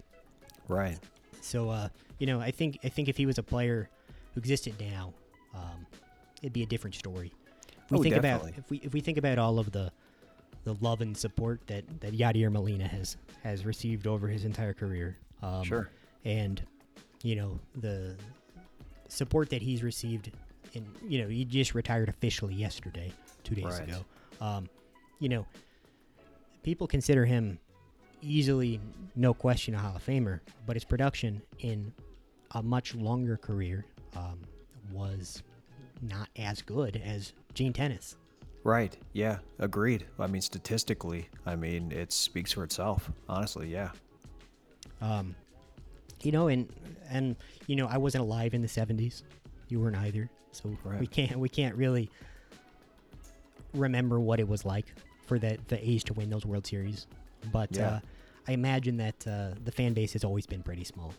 [0.67, 0.97] Right.
[1.41, 3.89] So uh, you know, I think I think if he was a player
[4.33, 5.13] who existed now,
[5.53, 5.85] um,
[6.41, 7.31] it'd be a different story
[7.89, 8.51] we oh, think definitely.
[8.51, 9.91] about if we if we think about all of the
[10.63, 15.17] the love and support that that Yadier Molina has has received over his entire career.
[15.43, 15.89] Um, sure.
[16.23, 16.61] And
[17.21, 18.15] you know the
[19.07, 20.31] support that he's received,
[20.73, 23.11] and you know he just retired officially yesterday,
[23.43, 23.83] two days right.
[23.83, 24.05] ago.
[24.41, 24.69] Um,
[25.19, 25.45] you know,
[26.63, 27.59] people consider him
[28.21, 28.79] easily,
[29.15, 31.93] no question, a Hall of Famer, but his production in
[32.51, 34.39] a much longer career um,
[34.91, 35.43] was
[36.01, 38.15] not as good as Gene Tenace.
[38.63, 38.97] Right.
[39.13, 39.37] Yeah.
[39.59, 40.05] Agreed.
[40.19, 43.11] I mean, statistically, I mean, it speaks for itself.
[43.29, 43.91] Honestly, yeah.
[45.01, 45.35] Um,
[46.21, 46.67] you know, and
[47.09, 47.35] and
[47.67, 49.23] you know, I wasn't alive in the '70s.
[49.67, 50.99] You weren't either, so right.
[50.99, 52.09] we can't we can't really
[53.73, 54.85] remember what it was like
[55.25, 57.07] for the the A's to win those World Series.
[57.51, 57.87] But yeah.
[57.87, 57.99] uh,
[58.47, 61.13] I imagine that uh, the fan base has always been pretty small.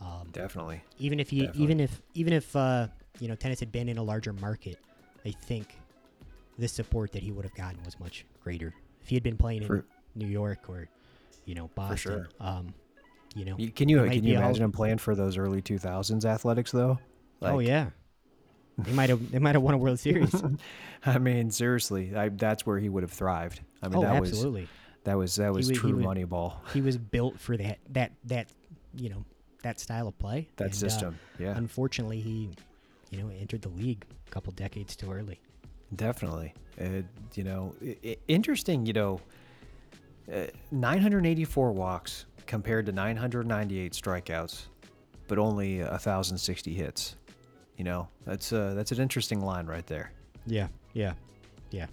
[0.00, 0.82] Um, Definitely.
[0.98, 1.62] even if he, Definitely.
[1.62, 2.88] even if, even if uh,
[3.20, 4.78] you know Tenace had been in a larger market,
[5.24, 5.76] I think
[6.58, 8.74] the support that he would have gotten was much greater.
[9.02, 9.84] If he had been playing in
[10.14, 10.88] New York or
[11.44, 12.28] you know Boston, sure.
[12.40, 12.74] um,
[13.34, 16.70] you know, can you can you all- imagine him playing for those early 2000s athletics
[16.72, 16.98] though?
[17.42, 17.90] oh yeah,
[18.78, 20.34] they might have they might have won a World Series.
[21.04, 23.60] I mean, seriously, I, that's where he would have thrived.
[23.82, 24.42] I mean, oh, that was
[25.04, 26.60] that was that was was- true would- money ball.
[26.72, 28.48] he was built for that that that
[28.96, 29.24] you know
[29.62, 30.48] that style of play.
[30.56, 32.50] That and, uh, system, yeah, Unfortunately, he
[33.10, 35.40] you know entered the league a couple decades too early.
[35.96, 36.54] definitely.
[36.78, 38.86] It, you know, i i interesting.
[38.86, 39.20] You know,
[40.32, 44.66] uh, 984 walks compared to 998 strikeouts,
[45.28, 47.16] but only 1,060 hits.
[47.76, 50.12] You know, that's uh, that's an interesting line right there.
[50.46, 51.14] Yeah, yeah,
[51.70, 51.86] yeah.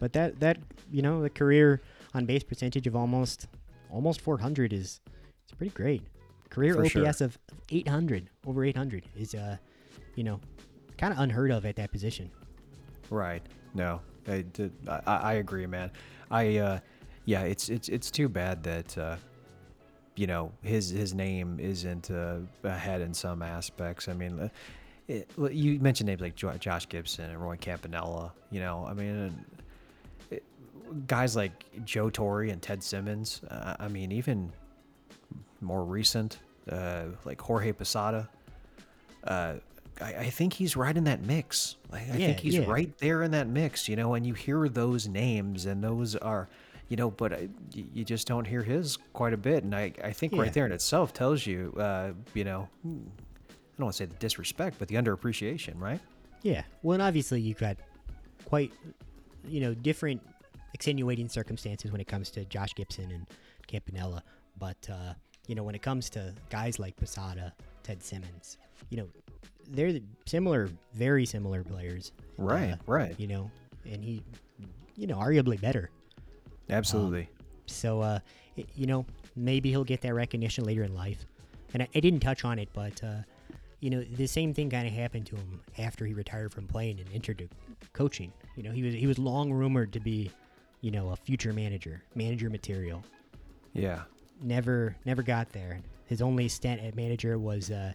[0.00, 0.58] But that that
[0.92, 1.80] you know the career
[2.14, 3.48] on base percentage of almost
[3.90, 5.00] almost 400 is
[5.44, 6.02] it's pretty great.
[6.50, 7.26] Career For OPS sure.
[7.26, 7.38] of
[7.70, 9.56] 800 over 800 is uh
[10.14, 10.40] you know
[10.98, 12.30] kind of unheard of at that position.
[13.10, 13.42] Right.
[13.74, 14.44] No, I,
[14.88, 15.90] I, I agree, man.
[16.30, 16.78] I, uh,
[17.24, 19.16] yeah, it's it's it's too bad that, uh,
[20.18, 24.08] you know, his his name isn't uh, ahead in some aspects.
[24.08, 24.48] I mean, uh,
[25.06, 28.32] it, you mentioned names like Jo- Josh Gibson and Roy Campanella.
[28.50, 29.44] You know, I mean,
[30.30, 30.42] it,
[31.06, 31.52] guys like
[31.84, 33.40] Joe Torre and Ted Simmons.
[33.48, 34.52] Uh, I mean, even
[35.60, 36.38] more recent,
[36.70, 38.28] uh, like Jorge Posada.
[39.24, 39.54] Uh,
[40.00, 41.76] I, I think he's right in that mix.
[41.90, 42.70] Like, I Yeah, think he's yeah.
[42.70, 44.14] right there in that mix, you know.
[44.14, 46.48] And you hear those names, and those are,
[46.88, 47.36] you know, but uh,
[47.74, 49.64] y- you just don't hear his quite a bit.
[49.64, 50.42] And I, I think Yeah.
[50.42, 54.14] right there in itself tells you, uh, you know, I don't want to say the
[54.16, 56.00] disrespect, but the underappreciation, right?
[56.42, 56.62] Yeah.
[56.82, 57.76] Well, and obviously you've got
[58.44, 58.72] quite,
[59.46, 60.20] you know, different
[60.74, 63.26] extenuating circumstances when it comes to Josh Gibson and
[63.66, 64.22] Campanella.
[64.58, 65.14] But, uh,
[65.46, 68.58] you know, when it comes to guys like Posada, Ted Simmons,
[68.90, 69.08] you know,
[69.70, 72.12] they're similar, very similar players.
[72.38, 73.50] Right, Uh, right, You know,
[73.90, 74.22] and he,
[74.96, 75.90] you know, arguably better.
[76.70, 77.28] Absolutely.
[77.66, 78.18] So, uh,
[78.74, 81.26] you know, maybe he'll get that recognition later in life.
[81.74, 83.22] And I, I didn't touch on it, but, uh,
[83.80, 86.98] you know, the same thing kind of happened to him after he retired from playing
[86.98, 87.48] and entered to
[87.92, 88.32] coaching.
[88.56, 90.30] You know, he was he was long rumored to be,
[90.80, 93.04] you know, a future manager, manager material.
[93.74, 94.02] yeah,
[94.42, 95.80] Never never got there.
[96.06, 97.92] His only stint at manager was uh,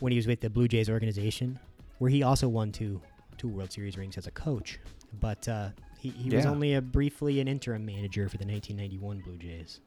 [0.00, 1.58] when he was with the Blue Jays organization,
[1.98, 3.00] where he also won two
[3.36, 4.78] two World Series rings as a coach.
[5.20, 9.36] But uh, he, he was only a briefly an interim manager for the 1991 Blue
[9.36, 9.80] Jays.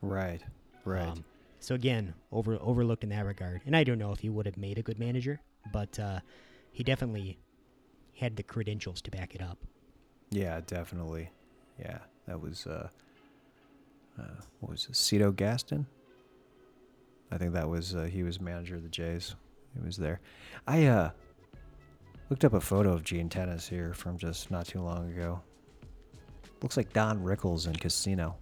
[0.00, 0.40] right,
[0.84, 1.08] right.
[1.08, 1.24] Um,
[1.60, 3.60] so again, over overlooked in that regard.
[3.66, 5.40] And I don't know if he would have made a good manager,
[5.72, 6.20] but uh,
[6.72, 7.38] he definitely
[8.16, 9.58] had the credentials to back it up.
[10.30, 11.30] Yeah, definitely.
[11.78, 12.88] Yeah, that was uh,
[14.18, 15.86] uh what was it, Cito Gaston?
[17.30, 19.34] I think that was uh, he was manager of the Jays.
[19.74, 20.20] He was there.
[20.66, 21.10] I uh
[22.30, 25.42] looked up a photo of Gene Tenace here from just not too long ago.
[26.62, 28.36] Looks like Don Rickles in Casino,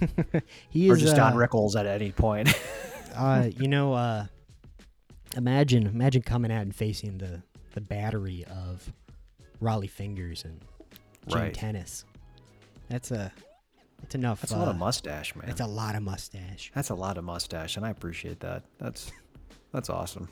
[0.70, 2.52] He or is just uh, Don Rickles at any point.
[3.14, 4.26] uh, you know, uh,
[5.36, 7.42] imagine imagine coming out and facing the
[7.72, 8.92] the battery of
[9.62, 10.60] Rollie Fingers and
[11.28, 11.54] Gene Right.
[11.54, 12.04] Tenace.
[12.88, 13.32] That's a
[14.00, 14.40] that's enough.
[14.40, 15.46] That's a lot of uh, mustache, man.
[15.46, 16.70] That's a lot of mustache.
[16.74, 18.62] That's a lot of mustache, and I appreciate that.
[18.78, 19.10] That's
[19.72, 20.28] that's awesome.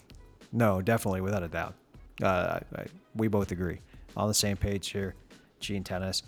[0.52, 1.74] No, definitely, without a doubt.
[2.22, 3.80] Uh, I, I, we both agree
[4.16, 5.14] on the same page here.
[5.60, 6.22] Gene Tenace,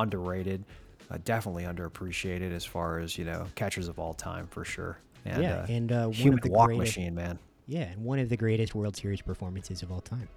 [0.00, 0.64] underrated,
[1.10, 4.98] uh, definitely underappreciated as far as you know catchers of all time for sure.
[5.24, 7.38] And, yeah, uh, and uh, one human of the walk greatest, machine, man.
[7.66, 10.28] Yeah, and one of the greatest World Series performances of all time.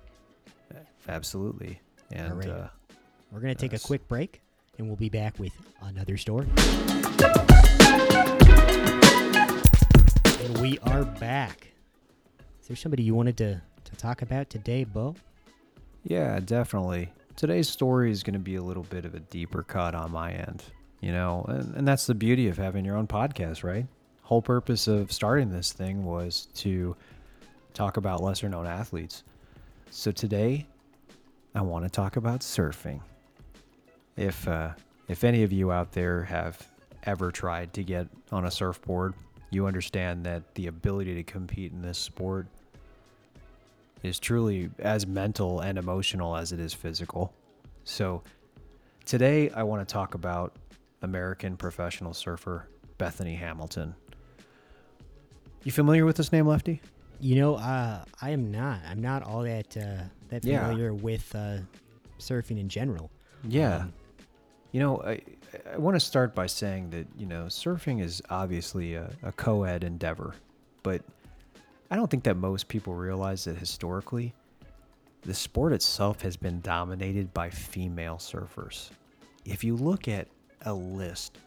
[1.08, 1.80] Absolutely.
[2.12, 2.50] And right.
[2.50, 2.68] uh,
[3.32, 4.42] We're going to take a quick break
[4.78, 6.48] and we'll be back with another story.
[10.40, 11.68] And we are back.
[12.62, 15.16] Is there somebody you wanted to, to talk about today, Bo?
[16.04, 17.12] Yeah, definitely.
[17.36, 20.32] Today's story is going to be a little bit of a deeper cut on my
[20.32, 20.64] end,
[21.02, 23.88] you know, and, and that's the beauty of having your own podcast, right?
[24.22, 26.96] Whole purpose of starting this thing was to
[27.74, 29.24] talk about lesser known athletes.
[29.90, 30.68] So today,
[31.56, 33.02] I want to talk about surfing.
[34.16, 34.72] If uh,
[35.08, 36.68] if any of you out there have
[37.04, 39.16] ever tried to get on a surfboard,
[39.50, 42.48] you understand that the ability to compete in this sport
[44.04, 47.34] is truly as mental and emotional as it is physical.
[47.86, 48.22] So,
[49.06, 50.56] today I want to talk about
[51.02, 53.96] American professional surfer Bethany Hamilton.
[55.64, 56.82] You familiar with this name, Lefty?
[57.20, 58.82] You know, uh, I am not.
[58.86, 60.62] I'm not all that uh, that Yeah.
[60.68, 61.60] familiar with uh,
[62.20, 63.10] surfing in general.
[63.48, 63.78] Yeah.
[63.78, 63.94] Um,
[64.74, 65.22] You know, I,
[65.72, 69.64] I want to start by saying that, you know, surfing is obviously a, a co
[69.64, 70.34] ed endeavor,
[70.82, 71.02] but
[71.94, 74.34] I don't think that most people realize that historically,
[75.22, 78.90] the sport itself has been dominated by female surfers.
[79.46, 80.28] If you look at
[80.64, 81.38] a list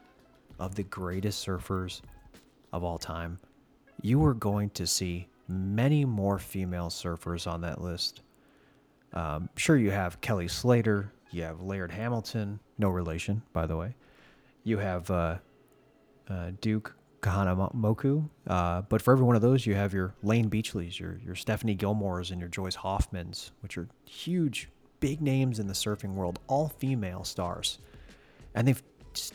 [0.61, 2.01] of the greatest surfers
[2.73, 3.41] of all time,
[4.03, 8.21] you are going to see many more female surfers on that list.
[9.15, 13.97] Um, sure, you have Kelly Slater, you have Laird Hamilton, no relation, by the way.
[14.63, 15.39] You have uh,
[16.31, 20.99] uh, Duke Kahanamoku, uh, but for every one of those, you have your Layne Beachleys,
[20.99, 24.69] your your Stephanie Gilmores, and your Joyce Hoffmans, which are huge,
[25.01, 27.79] big names in the surfing world, all female stars,
[28.55, 28.83] and they've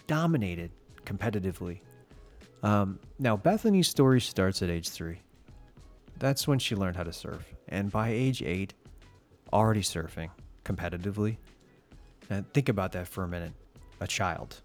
[0.08, 0.72] dominated
[1.06, 1.80] competitively.
[2.64, 5.20] Um, now, Bethany's story starts at age three.
[6.20, 8.74] That's when she learned how to surf, and by age eight,
[9.52, 10.30] already surfing
[10.64, 11.38] competitively.
[12.30, 13.54] And think about that for a minute.
[14.00, 14.62] A child.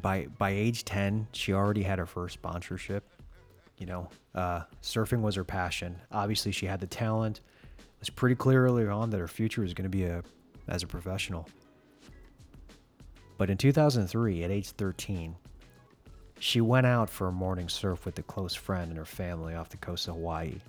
[0.00, 3.08] By by age ten, she already had her first sponsorship.
[3.78, 6.00] You know, uh, surfing was her passion.
[6.12, 7.40] Obviously, she had the talent.
[7.78, 10.22] It was pretty clear early on that her future was going to be a
[10.68, 11.48] as a professional.
[13.36, 15.34] But in 2003, at age 13,
[16.38, 19.68] she went out for a morning surf with a close friend and her family off
[19.68, 20.60] the coast of Hawaii.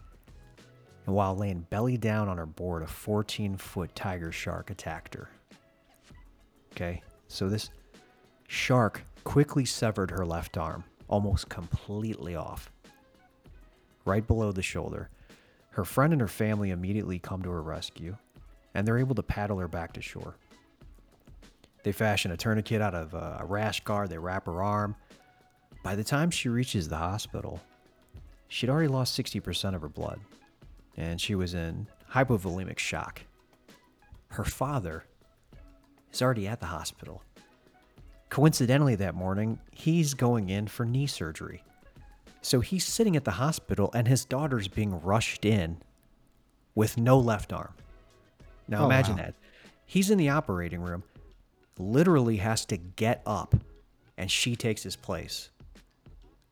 [1.05, 5.29] And while laying belly down on her board, a 14 foot tiger shark attacked her.
[6.71, 7.69] Okay, so this
[8.47, 12.71] shark quickly severed her left arm, almost completely off,
[14.05, 15.09] right below the shoulder.
[15.71, 18.15] Her friend and her family immediately come to her rescue,
[18.73, 20.37] and they're able to paddle her back to shore.
[21.83, 24.95] They fashion a tourniquet out of uh, a rash guard, they wrap her arm.
[25.83, 27.59] By the time she reaches the hospital,
[28.47, 30.19] she'd already lost 60% of her blood,
[30.95, 33.21] and she was in hypovolemic shock.
[34.29, 35.03] Her father
[36.11, 37.21] is already at the hospital.
[38.29, 41.63] Coincidentally, that morning, he's going in for knee surgery.
[42.41, 45.77] So he's sitting at the hospital, and his daughter's being rushed in
[46.73, 47.73] with no left arm.
[48.67, 49.23] Now Oh, imagine wow.
[49.23, 49.35] that.
[49.85, 51.03] He's in the operating room,
[51.77, 53.55] literally has to get up,
[54.17, 55.49] and she takes his place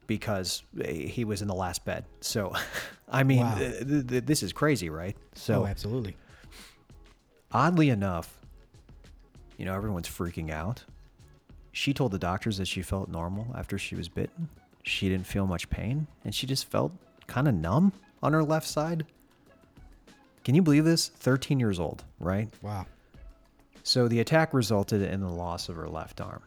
[0.07, 2.05] because eh, he was in the last bed.
[2.21, 2.53] So,
[3.09, 3.55] I mean, Wow.
[3.57, 5.17] th- th- th- this is crazy, right?
[5.36, 6.15] So, oh, absolutely.
[7.51, 8.38] oddly enough,
[9.57, 10.84] you know, everyone's freaking out.
[11.74, 14.47] She told the doctors that she felt normal after she was bitten.
[14.84, 16.93] She didn't feel much pain, and she just felt
[17.26, 19.05] kind of numb on her left side.
[20.43, 21.07] Can you believe this?
[21.07, 22.47] 13 years old, right?
[22.61, 22.86] Wow.
[23.82, 26.43] So the attack resulted in the loss of her left arm,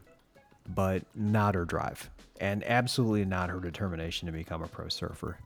[0.74, 2.08] but not her drive,
[2.40, 5.38] and absolutely not her determination to become a pro surfer.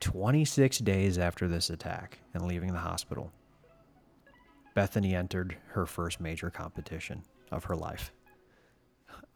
[0.00, 3.30] 26 days after this attack and leaving the hospital,
[4.74, 7.22] Bethany entered her first major competition
[7.52, 8.10] of her life.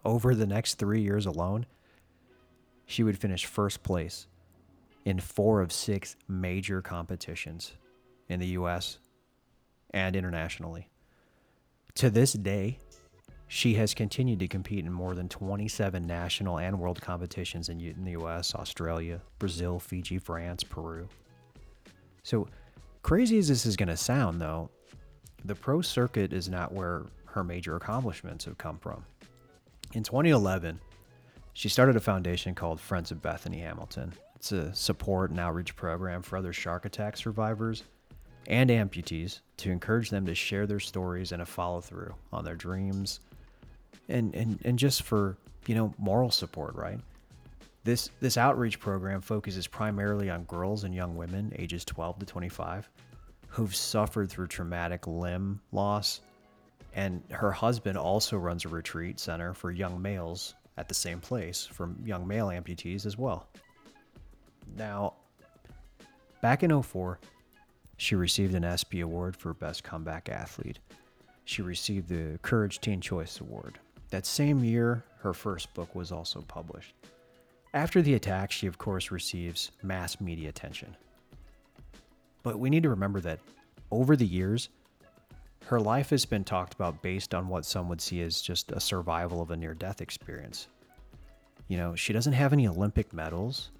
[0.04, 1.66] Over the next three years alone,
[2.86, 4.26] she would finish first place
[5.04, 7.72] in four of six major competitions
[8.28, 8.98] in the US
[9.90, 10.88] and internationally.
[11.96, 12.78] To this day,
[13.48, 18.12] she has continued to compete in more than 27 national and world competitions in, the
[18.12, 21.08] US, Australia, Brazil, Fiji, France, Peru.
[22.22, 22.46] So,
[23.02, 24.70] crazy as this is going to sound, though,
[25.44, 29.04] the pro circuit is not where her major accomplishments have come from.
[29.94, 30.80] In 2011,
[31.54, 34.12] she started a foundation called Friends of Bethany Hamilton.
[34.36, 37.84] It's a support and outreach program for other shark attack survivors
[38.46, 42.54] and amputees to encourage them to share their stories and a follow through on their
[42.54, 43.20] dreams
[44.08, 45.36] and, and, and just for,
[45.66, 47.00] you know, moral support, right?
[47.84, 52.88] This this outreach program focuses primarily on girls and young women ages 12 to 25
[53.48, 56.20] who've suffered through traumatic limb loss.
[56.94, 61.66] And her husband also runs a retreat center for young males at the same place
[61.66, 63.48] for young male amputees as well.
[64.76, 65.14] Now,
[66.40, 67.18] back in 04,
[67.96, 70.78] she received an ESPY award for Best Comeback Athlete.
[71.44, 73.78] She received the Courage Teen Choice Award.
[74.10, 76.94] That same year, her first book was also published.
[77.74, 80.96] After the attack, she of course receives mass media attention.
[82.42, 83.40] But we need to remember that
[83.90, 84.68] over the years,
[85.66, 88.80] her life has been talked about based on what some would see as just a
[88.80, 90.68] survival of a near death experience.
[91.68, 93.70] You know, she doesn't have any Olympic medals,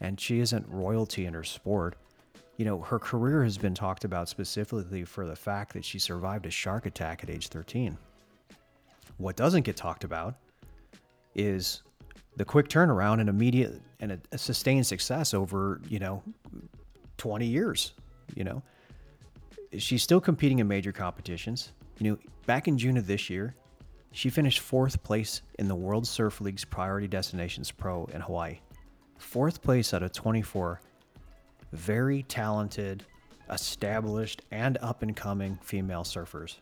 [0.00, 1.96] and she isn't royalty in her sport.
[2.56, 6.46] You know, her career has been talked about specifically for the fact that she survived
[6.46, 7.96] a shark attack at age 13.
[9.18, 10.34] What doesn't get talked about
[11.36, 11.82] is
[12.36, 16.22] the quick turnaround and immediate and a, sustained success over, you know,
[17.16, 17.94] 20 years,
[18.34, 18.62] you know.
[19.76, 21.72] She's still competing in major competitions.
[21.98, 23.54] You know, back in June of this year,
[24.12, 28.60] she finished fourth place in the World Surf League's Priority Destinations Pro in Hawaii.
[29.18, 30.80] Fourth place out of 24
[31.72, 33.04] very talented,
[33.50, 36.56] established, and up and coming female surfers.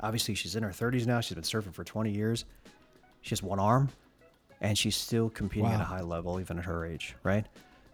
[0.00, 1.20] Obviously, she's in her 30s now.
[1.20, 2.44] She's been surfing for 20 years.
[3.22, 3.88] She has one arm,
[4.60, 7.46] and she's still competing at a high level, even at her age, right?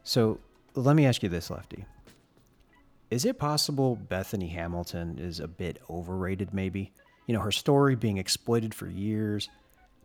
[0.03, 0.39] So
[0.75, 1.87] let me ask you this, Lefty.
[3.15, 6.91] Is it possible Bethany Hamilton is a bit overrated, maybe?
[7.29, 9.49] You know, her story being exploited for years,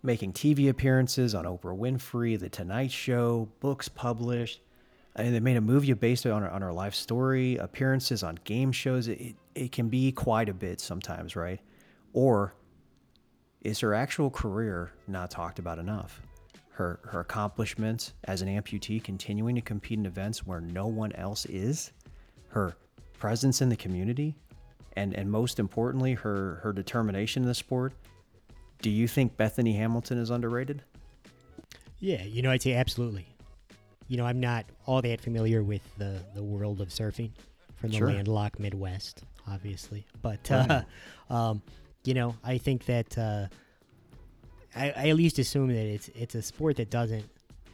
[0.03, 4.61] making TV appearances on Oprah Winfrey, The Tonight Show, books published.
[5.15, 8.71] And they made a movie based on her, on her life story, appearances on game
[8.71, 9.07] shows.
[9.07, 11.59] It, it can be quite a bit sometimes, right?
[12.13, 12.53] Or
[13.61, 16.21] is her actual career not talked about enough?
[16.73, 21.47] Her, her accomplishments as an amputee, continuing to compete in events where no one else
[21.47, 21.91] is,
[22.49, 22.75] her
[23.19, 24.35] presence in the community,
[24.95, 27.93] and, and most importantly, her, her determination in the sport.
[28.81, 30.81] Do you think Bethany Hamilton is underrated?
[31.99, 33.27] Yeah, you know, I'd say absolutely.
[34.07, 37.31] You know, I'm not all that familiar with the, the world of surfing
[37.75, 38.07] from the Sure.
[38.07, 40.05] landlocked Midwest, obviously.
[40.21, 40.83] But, Right.
[41.29, 41.61] uh, um,
[42.05, 43.47] you know, I think that uh,
[44.75, 47.25] I, I at least assume that it's it's a sport that doesn't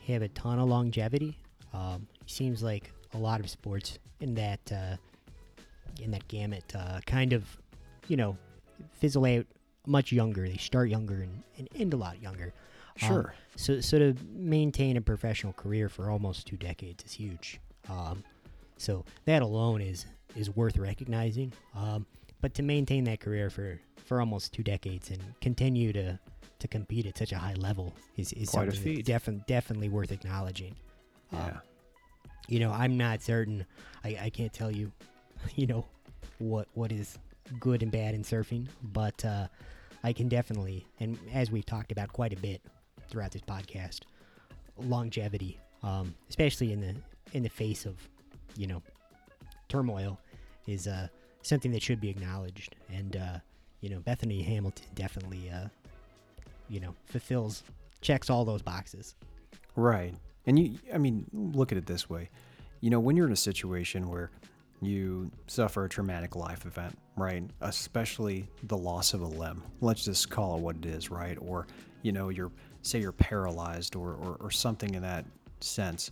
[0.08, 1.38] have a ton of longevity.
[1.74, 4.96] Um, seems like a lot of sports in that uh,
[6.02, 7.43] in that gamut uh, kind of,
[8.08, 8.38] you know,
[8.93, 9.46] fizzle out
[9.86, 10.48] much younger.
[10.48, 12.54] They start younger and, and end a lot younger.
[13.02, 13.34] Um, Sure.
[13.56, 17.60] so, so to maintain a professional career for almost two decades is huge.
[17.89, 18.24] Um,
[18.78, 21.54] so that alone is is worth recognizing.
[21.76, 22.06] Um,
[22.41, 26.20] but to maintain that career for, for almost two decades and continue to,
[26.60, 30.76] to compete at such a high level is, is Quite something defi- definitely worth acknowledging.
[31.32, 31.58] Um, yeah.
[32.50, 33.66] you know, I'm not certain.
[34.04, 34.91] I, I can't tell you,
[35.56, 35.86] you know,
[36.39, 37.18] what what is
[37.60, 39.48] good and bad in surfing, but uh,
[40.04, 42.62] I can definitely, and as we've talked about quite a bit
[43.10, 44.02] throughout this podcast,
[44.78, 46.96] longevity, um, especially in the
[47.34, 47.96] in the face of,
[48.56, 48.82] you know,
[49.68, 50.20] turmoil,
[50.68, 51.08] is uh,
[51.41, 52.76] something that should be acknowledged.
[52.93, 53.39] And uh,
[53.82, 55.68] you know, Bethany Hamilton definitely, uh,
[56.70, 57.64] you know, fulfills
[58.02, 59.16] checks all those boxes.
[59.76, 60.14] Right.
[60.46, 62.30] And you, I mean, look at it this way.
[62.82, 64.30] You know, when you're in a situation where
[64.82, 67.43] you suffer a traumatic life event, right?
[67.61, 69.63] Especially the loss of a limb.
[69.82, 71.38] Let's just call it what it is, right?
[71.41, 71.65] Or,
[72.01, 72.51] you know, you're,
[72.82, 75.26] say you're paralyzed or, or, or something in that
[75.59, 76.11] sense.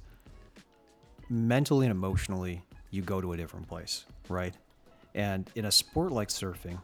[1.29, 4.53] Mentally and emotionally, you go to a different place, right?
[5.15, 6.81] And in a sport like surfing,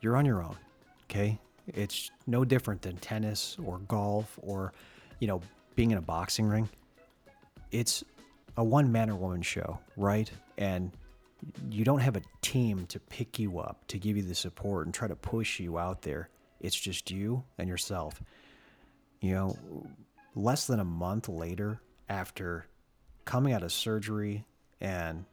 [0.00, 0.56] you're on your own,
[1.04, 1.38] okay?
[1.68, 4.72] It's no different than tennis or golf or,
[5.20, 5.40] you know,
[5.76, 6.68] being in a boxing ring.
[7.70, 8.04] It's
[8.56, 10.30] a one man or woman show, right?
[10.58, 10.90] And
[11.70, 14.94] you don't have a team to pick you up, to give you the support and
[14.94, 16.28] try to push you out there.
[16.60, 18.22] It's just you and yourself.
[19.20, 19.56] You know,
[20.34, 22.66] less than a month later, after
[23.24, 24.44] coming out of surgery
[24.80, 25.24] and,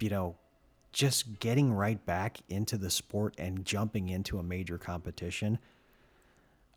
[0.00, 0.36] you know,
[0.92, 5.58] just getting right back into the sport and jumping into a major competition.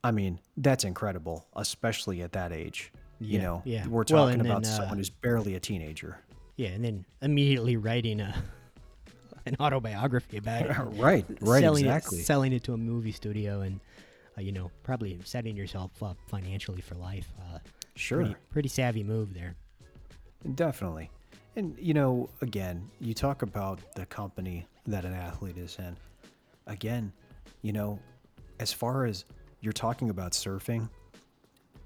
[0.04, 2.92] I mean, that's incredible, especially at that age.
[3.22, 3.86] You know, yeah.
[3.88, 6.20] we're talking and about then, uh, someone who's barely a teenager.
[6.60, 8.36] Yeah, and then immediately writing a
[9.46, 10.78] an autobiography about it.
[11.00, 12.20] right, right, selling exactly.
[12.20, 13.80] It, selling it to a movie studio, and
[14.38, 17.32] uh, you know, probably setting yourself up financially for life.
[17.40, 17.60] Uh,
[17.96, 18.20] Sure.
[18.20, 19.56] pretty, pretty savvy move there.
[20.56, 21.10] Definitely.
[21.58, 25.98] And, you know, again, you talk about the company that an athlete is in.
[26.66, 27.12] Again,
[27.62, 28.00] you know,
[28.62, 29.26] as far as
[29.60, 30.90] you're talking about surfing,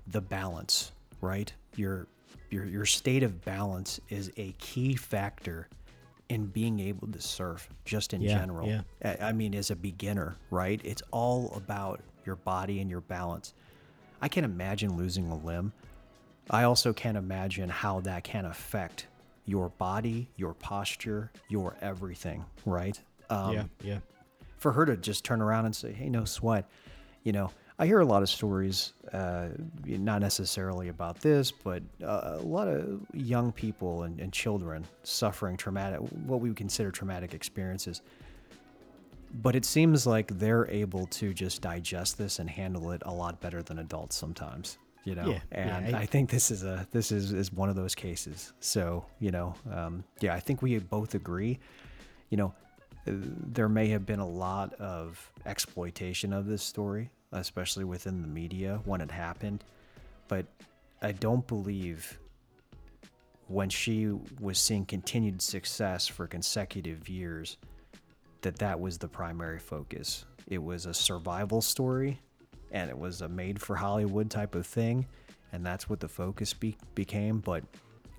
[0.05, 1.51] the balance, right?
[1.75, 2.05] Your
[2.53, 5.67] your your state of balance is a key factor
[6.29, 8.67] in being able to surf just in Yeah, general.
[8.67, 8.81] yeah.
[9.03, 10.79] I I mean, as a beginner, right?
[10.83, 13.53] It's all about your body and your balance.
[14.21, 15.73] I can't imagine losing a limb.
[16.49, 19.07] I also can't imagine how that can affect
[19.45, 22.99] your body, your posture, your everything, right?
[23.29, 23.97] Um, yeah.
[24.57, 26.69] for her to just turn around and say, "Hey, no sweat,"
[27.23, 29.47] you know, I hear a lot of stories, uh,
[29.85, 35.57] not necessarily about this, but uh, a lot of young people and, and children suffering
[35.57, 38.01] traumatic, what we would consider traumatic experiences.
[39.41, 43.41] But it seems like they're able to just digest this and handle it a lot
[43.41, 44.77] better than adults sometimes.
[45.03, 47.67] You know, Yeah, yeah, and I- I, think this is a this is is one
[47.67, 48.53] of those cases.
[48.61, 51.59] So you know, um, yeah, I think we both agree.
[52.29, 52.53] You know,
[53.05, 58.79] there may have been a lot of exploitation of this story, especially within the media
[58.85, 59.63] when it happened.
[60.27, 60.45] But
[61.01, 62.19] I don't believe
[63.47, 64.09] when she
[64.39, 67.57] was seeing continued success for consecutive years
[68.41, 70.25] that that was the primary focus.
[70.47, 72.19] It was a survival story
[72.71, 75.05] and it was a made for Hollywood type of thing.
[75.51, 77.39] And that's what the focus be- became.
[77.39, 77.63] But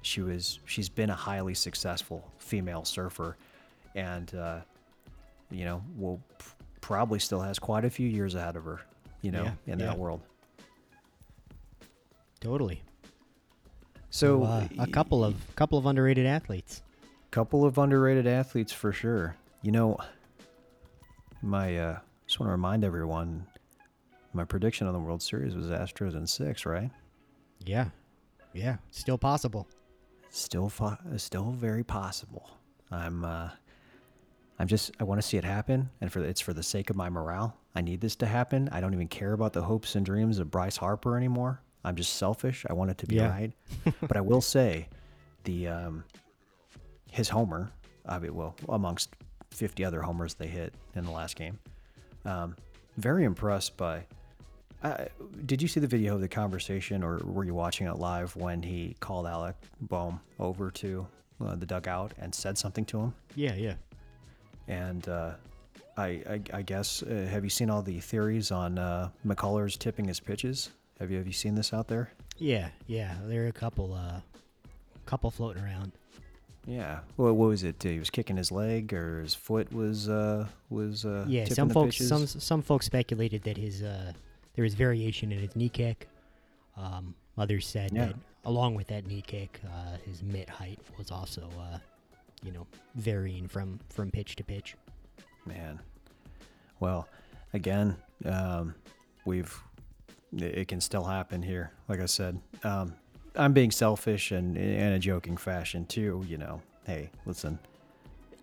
[0.03, 3.37] she was she's been a highly successful female surfer,
[3.95, 4.61] and uh,
[5.51, 6.23] you know will
[6.81, 8.83] probably still has quite a few years ahead of her.
[9.25, 9.87] You know, Yeah, in yeah.
[9.87, 10.21] that world.
[12.41, 12.83] Totally.
[14.11, 16.83] So uh, a couple of couple of underrated athletes.
[17.31, 19.35] couple of underrated athletes for sure.
[19.63, 19.97] You know,
[21.43, 23.47] my uh, just want to remind everyone,
[24.35, 26.91] my prediction on the World Series was Astros in six, right?
[27.65, 27.87] Yeah.
[28.53, 28.77] Yeah.
[28.91, 29.67] Still possible.
[30.31, 32.51] Still, fo- still very possible.
[32.91, 33.49] I'm, uh,
[34.59, 36.97] I'm just, I want to see it happen, and for it's for the sake of
[36.97, 37.57] my morale.
[37.75, 38.69] I need this to happen.
[38.73, 41.61] I don't even care about the hopes and dreams of Bryce Harper anymore.
[41.85, 42.65] I'm just selfish.
[42.71, 43.29] I want it to be Yeah.
[43.31, 43.53] right.
[44.01, 44.89] but I will say,
[45.45, 46.05] the um,
[47.11, 47.71] his homer,
[48.07, 49.11] I mean, well, amongst
[49.51, 51.59] 50 other homers they hit in the last game.
[52.25, 52.57] Um,
[52.97, 54.07] very impressed by.
[54.83, 55.07] Uh,
[55.47, 58.63] did you see the video of the conversation, or were you watching it live when
[58.63, 61.07] he called Alec Bohm over to
[61.45, 63.15] uh, the dugout and said something to him?
[63.35, 63.55] Yeah.
[63.55, 63.75] Yeah.
[64.69, 65.33] And uh,
[65.97, 70.07] I, I, I guess, uh, have you seen all the theories on uh, McCullers tipping
[70.07, 70.71] his pitches?
[71.01, 72.11] Have you have you seen this out there?
[72.39, 72.69] Yeah.
[72.87, 73.15] Yeah.
[73.27, 73.95] There are a couple.
[73.95, 74.21] Uh,
[75.07, 75.93] couple floating around.
[76.67, 77.01] Yeah.
[77.17, 77.83] What, what was it?
[77.83, 81.45] He was kicking his leg, or his foot was uh, was uh, Yeah.
[81.47, 81.97] Some folks.
[81.97, 82.09] pitches?
[82.09, 84.13] Some some folks speculated that his uh,
[84.55, 86.09] there was variation in his knee kick.
[86.77, 88.07] Um, others said Yeah.
[88.07, 88.17] that
[88.47, 91.79] along with that knee kick, uh, his mitt height was also, uh,
[92.43, 94.75] you know, varying from from pitch to pitch.
[95.47, 95.81] Man.
[96.81, 97.09] Well,
[97.53, 98.75] again, um,
[99.25, 99.57] we've
[100.37, 101.71] it can still happen here.
[101.89, 102.95] Like I said, um,
[103.37, 106.25] I'm being selfish and in a joking fashion too.
[106.27, 107.59] You know, hey, listen,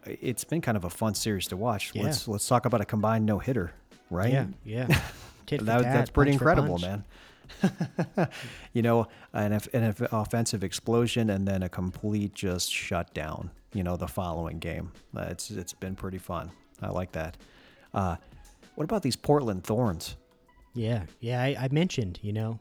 [0.06, 1.91] it's been kind of a fun series to watch.
[1.93, 2.04] Yeah.
[2.04, 3.74] Let's let's talk about a combined no hitter,
[4.10, 4.32] right?
[4.32, 4.45] Yeah.
[4.64, 4.88] Yeah.
[5.47, 7.04] For That, that's pretty incredible, man.
[8.74, 13.52] you know, an, an offensive explosion and then a complete just shutdown.
[13.74, 14.93] You know, the following game.
[15.16, 16.52] Uh, it's it's been pretty fun.
[16.82, 17.38] I like that.
[17.94, 18.16] Uh,
[18.76, 20.16] what about these Portland Thorns?
[20.74, 21.42] Yeah, yeah.
[21.42, 22.60] I, I mentioned, you know,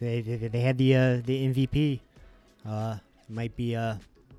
[0.00, 2.00] they they, they had the uh, the MVP.
[2.66, 2.96] Uh,
[3.28, 3.94] might be uh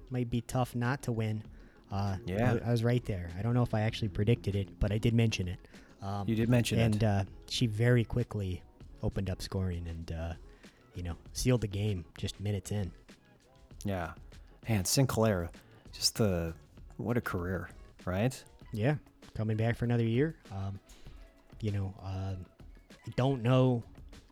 [0.10, 1.44] might be tough not to win.
[1.92, 2.54] Uh, Yeah.
[2.64, 3.30] I, I was right there.
[3.38, 5.60] I don't know if I actually predicted it, but I did mention it.
[6.02, 6.84] Um, You did mention it.
[6.84, 7.04] and it.
[7.04, 8.62] uh, she very quickly
[9.04, 10.34] opened up scoring and uh,
[10.96, 12.92] you know sealed the game just minutes in.
[13.84, 14.12] Yeah,
[14.70, 15.50] man, Sinclair,
[15.92, 16.54] just the
[16.98, 17.70] what a career,
[18.06, 18.42] right?
[18.72, 18.96] Yeah,
[19.36, 20.36] coming back for another year.
[20.52, 20.80] Um,
[21.62, 22.36] you know, uh,
[22.90, 23.84] I don't know,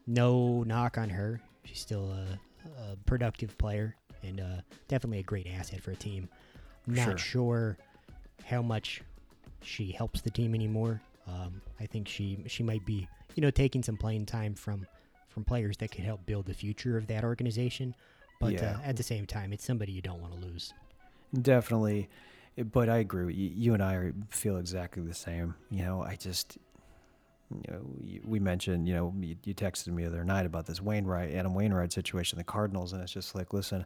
[0.08, 1.40] no knock on her.
[1.64, 6.28] She's still a, a productive player and uh, definitely a great asset for a team.
[6.88, 7.18] I'm not Sure.
[7.18, 7.78] sure
[8.46, 9.02] how much
[9.62, 11.02] she helps the team anymore.
[11.28, 14.88] Um, I think she she might be you know taking some playing time from
[15.28, 17.94] from players that could help build the future of that organization.
[18.40, 18.78] But Yeah.
[18.84, 20.74] uh, at the same time, it's somebody you don't want to lose.
[21.40, 22.10] Definitely,
[22.64, 23.26] but I agree.
[23.26, 25.56] with You, you and I are- feel exactly the same.
[25.70, 26.58] You know, I just,
[27.52, 30.82] you know, we mentioned, you know, you, you texted me the other night about this
[30.82, 33.86] Wainwright, Adam Wainwright situation, the Cardinals, and it's just like, listen,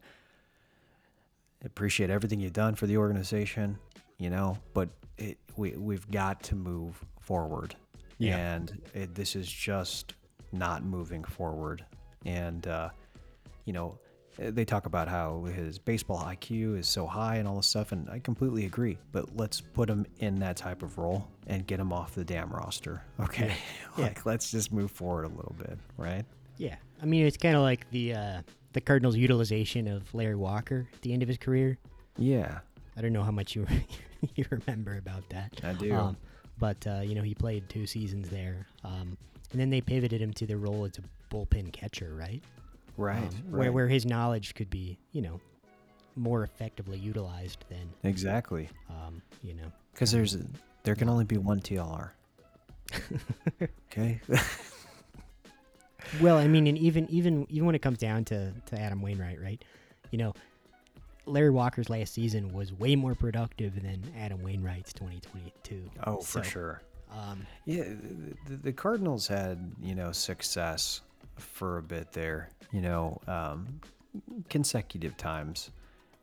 [1.63, 3.77] appreciate everything you've done for the organization,
[4.17, 7.75] you know, but it, we we've got to move forward,
[8.17, 8.37] Yeah.
[8.37, 10.13] and it, this is just
[10.51, 11.85] not moving forward,
[12.25, 12.89] and uh,
[13.65, 13.97] you know,
[14.37, 18.09] they talk about how his baseball IQ is so high and all this stuff, and
[18.09, 18.97] I completely agree.
[19.11, 22.49] But let's put him in that type of role and get him off the damn
[22.49, 23.01] roster.
[23.19, 23.53] Okay,
[23.97, 24.05] Yeah.
[24.05, 26.25] like let's just move forward a little bit, right?
[26.57, 28.41] Yeah, I mean it's kind of like the uh,
[28.73, 31.77] the Cardinals' utilization of Larry Walker at the end of his career.
[32.17, 32.59] Yeah,
[32.97, 33.65] I don't know how much you
[34.35, 35.59] you remember about that.
[35.63, 35.93] I do.
[35.93, 36.17] Um,
[36.59, 39.17] but uh, you know he played two seasons there, um,
[39.51, 42.43] and then they pivoted him to the role as a bullpen catcher, right?
[42.97, 43.59] Right, Um, right.
[43.59, 45.39] Where where his knowledge could be, you know,
[46.15, 49.71] more effectively utilized than, exactly, um, you know.
[49.93, 50.37] because there's
[50.83, 52.11] there can only be one TLR.
[53.91, 54.19] okay.
[56.21, 59.41] Well, I mean, and even even even when it comes down to to Adam Wainwright,
[59.41, 59.63] right?
[60.11, 60.33] You know,
[61.25, 65.89] Larry Walker's last season was way more productive than Adam Wainwright's 2022.
[66.05, 66.81] oh, for sure.
[67.11, 67.85] Um, Yeah,
[68.47, 71.01] the, the Cardinals had you know success
[71.37, 72.49] for a bit there.
[72.73, 73.79] You know, um,
[74.49, 75.71] consecutive times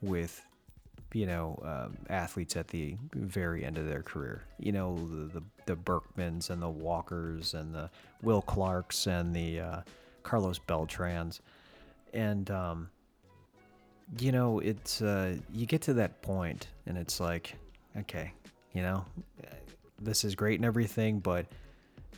[0.03, 0.45] with
[1.13, 4.43] you know um, athletes at the very end of their career.
[4.59, 7.89] You know, the the, the Berkmans and the Walkers and the
[8.23, 9.81] Will Clarks and the uh,
[10.23, 11.41] Carlos Beltrans,
[12.13, 12.91] and um,
[14.19, 17.55] you know it's uh, you get to that point and it's like,
[17.97, 18.33] okay,
[18.73, 19.05] you know,
[20.01, 21.47] this is great and everything, but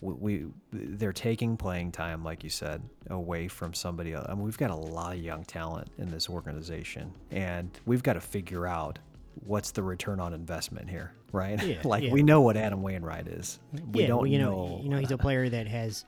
[0.01, 4.26] we, we they're taking playing time, like you said, away from somebody else.
[4.28, 8.14] I mean, we've got a lot of young talent in this organization, and we've got
[8.14, 8.99] to figure out
[9.47, 11.62] what's the return on investment here, right?
[11.62, 12.12] Yeah, like yeah.
[12.12, 13.61] we know what Adam Wainwright is.
[13.93, 14.80] We yeah, don't well, you know, know.
[14.82, 16.05] you know, he's a player that has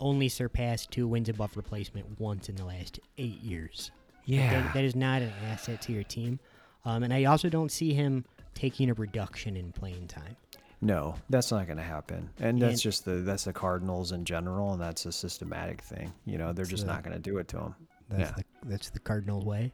[0.00, 3.90] only surpassed two wins above replacement once in the last eight years.
[4.24, 6.40] yeah, That, that is not an asset to your team.
[6.84, 8.24] Um, and I also don't see him
[8.54, 10.36] taking a reduction in playing time.
[10.82, 14.24] No, that's not going to happen, and that's And- just the that's the Cardinals in
[14.26, 16.12] general, and that's a systematic thing.
[16.26, 17.74] You know, they're just So- not going to do it to them.
[18.10, 18.36] That's Yeah.
[18.62, 19.72] the that's the Cardinal way.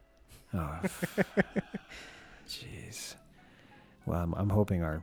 [0.54, 0.78] Oh,
[2.48, 3.14] jeez.
[4.06, 5.02] Well, I'm, I'm hoping our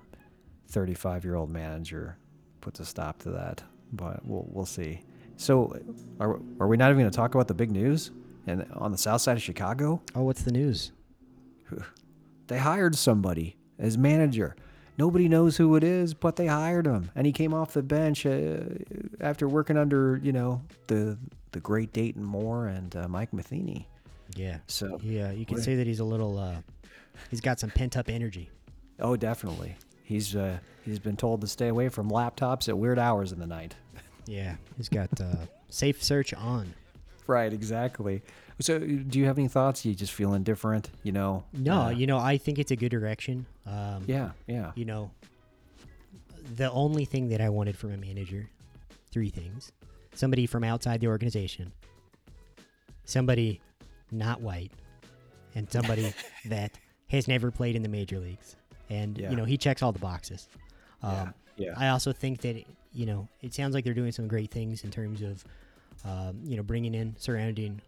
[0.69, 2.17] 35 year old manager
[2.61, 5.01] puts a stop to that, but we'll we'll see.
[5.37, 5.77] So,
[6.19, 8.11] are are we not even going to talk about the big news?
[8.47, 10.91] And on the south side of Chicago, Oh, what's the news?
[12.47, 14.55] they hired somebody as manager.
[14.97, 18.25] Nobody knows who it is, but they hired him, and he came off the bench
[18.25, 18.59] uh,
[19.19, 21.17] after working under you know the
[21.51, 23.87] the great Dayton Moore and uh, Mike Matheny.
[24.35, 25.31] Yeah, So, yeah.
[25.31, 26.37] You can say that he's a little.
[26.37, 26.57] Uh,
[27.29, 28.49] he's got some pent up energy.
[28.99, 29.75] Oh, definitely.
[30.03, 33.47] He's uh, he's been told to stay away from laptops at weird hours in the
[33.47, 33.75] night.
[34.25, 36.73] Yeah, he's got uh, safe search on.
[37.27, 38.21] Right, exactly.
[38.61, 39.85] So, do you have any thoughts?
[39.85, 40.89] You just feeling different?
[41.03, 41.43] You know?
[41.53, 43.45] No, uh, you know, I think it's a good direction.
[43.65, 45.11] Um, yeah, yeah, You know,
[46.55, 48.49] the only thing that I wanted from a manager,
[49.11, 49.71] three things:
[50.13, 51.73] somebody from outside the organization,
[53.03, 53.61] somebody
[54.11, 54.71] not white,
[55.55, 56.13] and somebody
[56.45, 56.71] that
[57.09, 58.55] has never played in the major leagues.
[58.89, 59.31] And Yeah.
[59.31, 60.47] you know, he checks all the boxes.
[61.01, 61.73] Um, yeah, yeah.
[61.77, 64.91] I also think that you know it sounds like they're doing some great things in
[64.91, 65.43] terms of
[66.05, 67.81] um, you know bringing in surrounding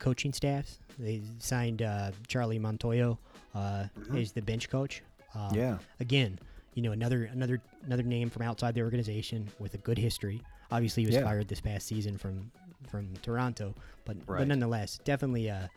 [0.00, 0.80] coaching staffs.
[0.98, 3.18] They signed uh, Charlie Montoyo
[3.54, 4.20] uh, Mhm.
[4.20, 5.02] as the bench coach.
[5.34, 6.38] Um, yeah, Again,
[6.74, 10.42] you know another another another name from outside the organization with a good history.
[10.72, 11.22] Obviously, he was Yeah.
[11.24, 12.50] fired this past season from
[12.88, 13.74] from Toronto,
[14.04, 14.38] but Right.
[14.38, 15.68] but nonetheless, definitely uh,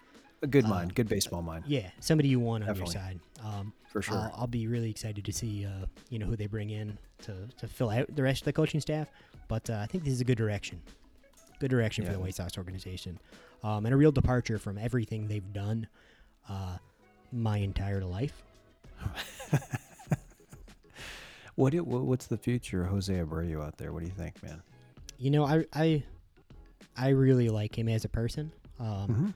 [0.42, 3.20] a good uh, mind, good baseball mind, yeah somebody you want on your side.
[3.44, 4.18] Um, for sure.
[4.18, 7.48] I'll, I'll be really excited to see, uh, you know, who they bring in to,
[7.58, 9.08] to fill out the rest of the coaching staff.
[9.48, 10.82] But uh, I think this is a good direction.
[11.64, 13.18] Good direction for the White Sox organization,
[13.64, 15.88] um, and a real departure from everything they've done
[16.50, 16.76] uh,
[17.32, 18.44] my entire life.
[21.56, 23.94] what, what what's the future Jose Abreu out there?
[23.94, 24.62] What do you think, man?
[25.18, 26.04] You know, I I,
[26.98, 28.52] I really like him as a person.
[28.78, 29.34] Um, Mhm.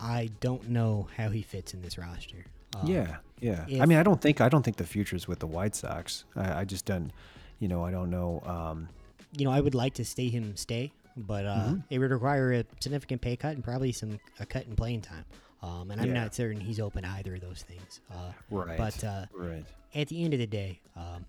[0.00, 2.46] I don't know how he fits in this roster.
[2.74, 3.66] Um, yeah, yeah.
[3.80, 6.24] I mean, I don't think I don't think the future is with the White Sox.
[6.34, 7.10] I, I just don't,
[7.58, 8.40] you know, I don't know.
[8.46, 8.88] Um,
[9.36, 11.82] you know, I would like to stay him stay, but uh, Mhm.
[11.90, 15.24] it would require a significant pay cut and probably some a cut in playing time.
[15.62, 16.14] Um, and I'm Yeah.
[16.24, 18.00] not certain he's open to either of those things.
[18.10, 19.64] Uh, right, But uh, right.
[19.94, 21.24] at the end of the day, um,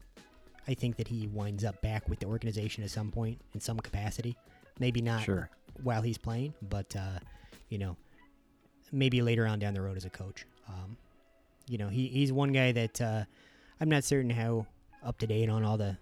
[0.67, 3.79] I think that he winds up back with the organization at some point in some
[3.79, 4.35] capacity.
[4.79, 5.49] Maybe not Sure.
[5.81, 7.19] while he's playing, but uh,
[7.69, 7.95] you know,
[8.91, 10.45] maybe later on down the road as a coach.
[10.67, 10.97] Um,
[11.69, 13.23] you know, he, he's one guy that uh,
[13.79, 14.67] I'm not certain how
[15.03, 15.97] up to date on all the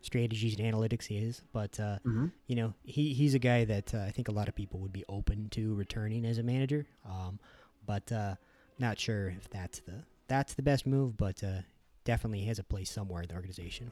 [0.00, 2.26] strategies and analytics he is, but uh, Mm-hmm.
[2.46, 4.92] you know, he, he's a guy that uh, I think a lot of people would
[4.92, 6.86] be open to returning as a manager.
[7.08, 7.38] Um,
[7.86, 8.34] but uh,
[8.78, 11.62] not sure if that's the that's the best move, but uh,
[12.04, 13.90] definitely has a place somewhere in the organization.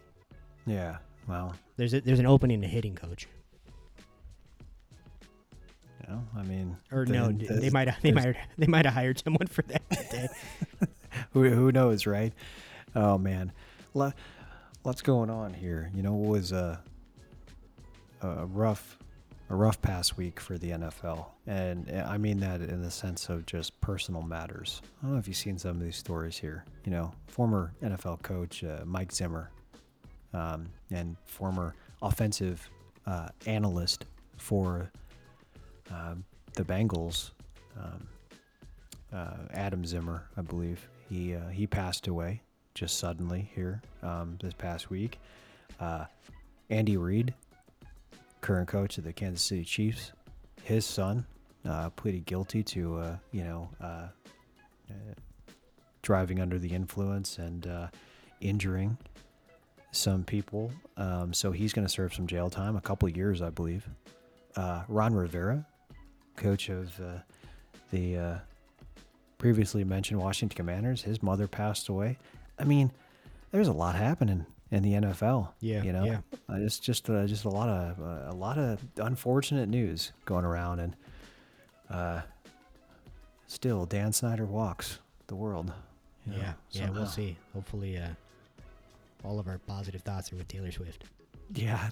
[0.66, 0.98] Yeah.
[1.26, 3.26] Well, There's a, there's an opening to hitting coach,
[6.00, 8.84] you know, I mean, or no, then d- there's- they might they might they might
[8.84, 10.28] have hired someone for that today.
[11.32, 12.32] who, who knows, right?
[12.94, 13.52] Oh man,
[13.94, 14.12] Lo-
[14.86, 15.90] lots going on here.
[15.94, 16.80] You know, it was a
[18.22, 18.98] a rough
[19.50, 23.28] a rough past week for the NFL, and uh, I mean that in the sense
[23.28, 24.80] of just personal matters.
[25.02, 26.64] I don't know if you've seen some of these stories here.
[26.84, 29.50] You know, former NFL coach uh, Mike Zimmer,
[30.32, 32.70] um, and former offensive
[33.06, 34.04] uh, analyst
[34.36, 34.90] for
[35.90, 36.24] um,
[36.54, 37.32] the Bengals.
[37.76, 38.06] Um,
[39.12, 40.88] uh, Adam Zimmer, I believe.
[41.08, 42.40] He uh, he passed away
[42.76, 45.18] just suddenly here um, this past week.
[45.80, 46.04] Uh,
[46.68, 47.32] Andy Reid,
[48.42, 50.12] current coach of the Kansas City Chiefs,
[50.62, 51.24] his son
[51.66, 54.08] uh, pleaded guilty to uh, you know uh,
[54.90, 55.14] uh,
[56.02, 57.88] driving under the influence and uh,
[58.40, 58.98] injuring
[59.90, 60.70] some people.
[60.98, 63.88] Um, so he's going to serve some jail time, a couple years, I believe.
[64.88, 65.66] Ron Rivera,
[66.36, 67.00] coach of
[67.90, 68.40] the
[69.38, 71.02] previously mentioned Washington Commanders.
[71.02, 72.18] His mother passed away.
[72.58, 72.90] I mean,
[73.52, 75.50] there's a lot happening in the NFL.
[75.60, 76.18] Yeah, you know, yeah.
[76.48, 80.44] Uh, it's just uh, just a lot of uh, a lot of unfortunate news going
[80.44, 80.96] around, and
[81.90, 82.20] uh,
[83.46, 85.72] still Dan Snyder walks the world.
[86.26, 87.36] you know, yeah, yeah, we'll see.
[87.54, 88.08] Hopefully, uh,
[89.24, 91.04] all of our positive thoughts are with Taylor Swift.
[91.54, 91.90] Yeah,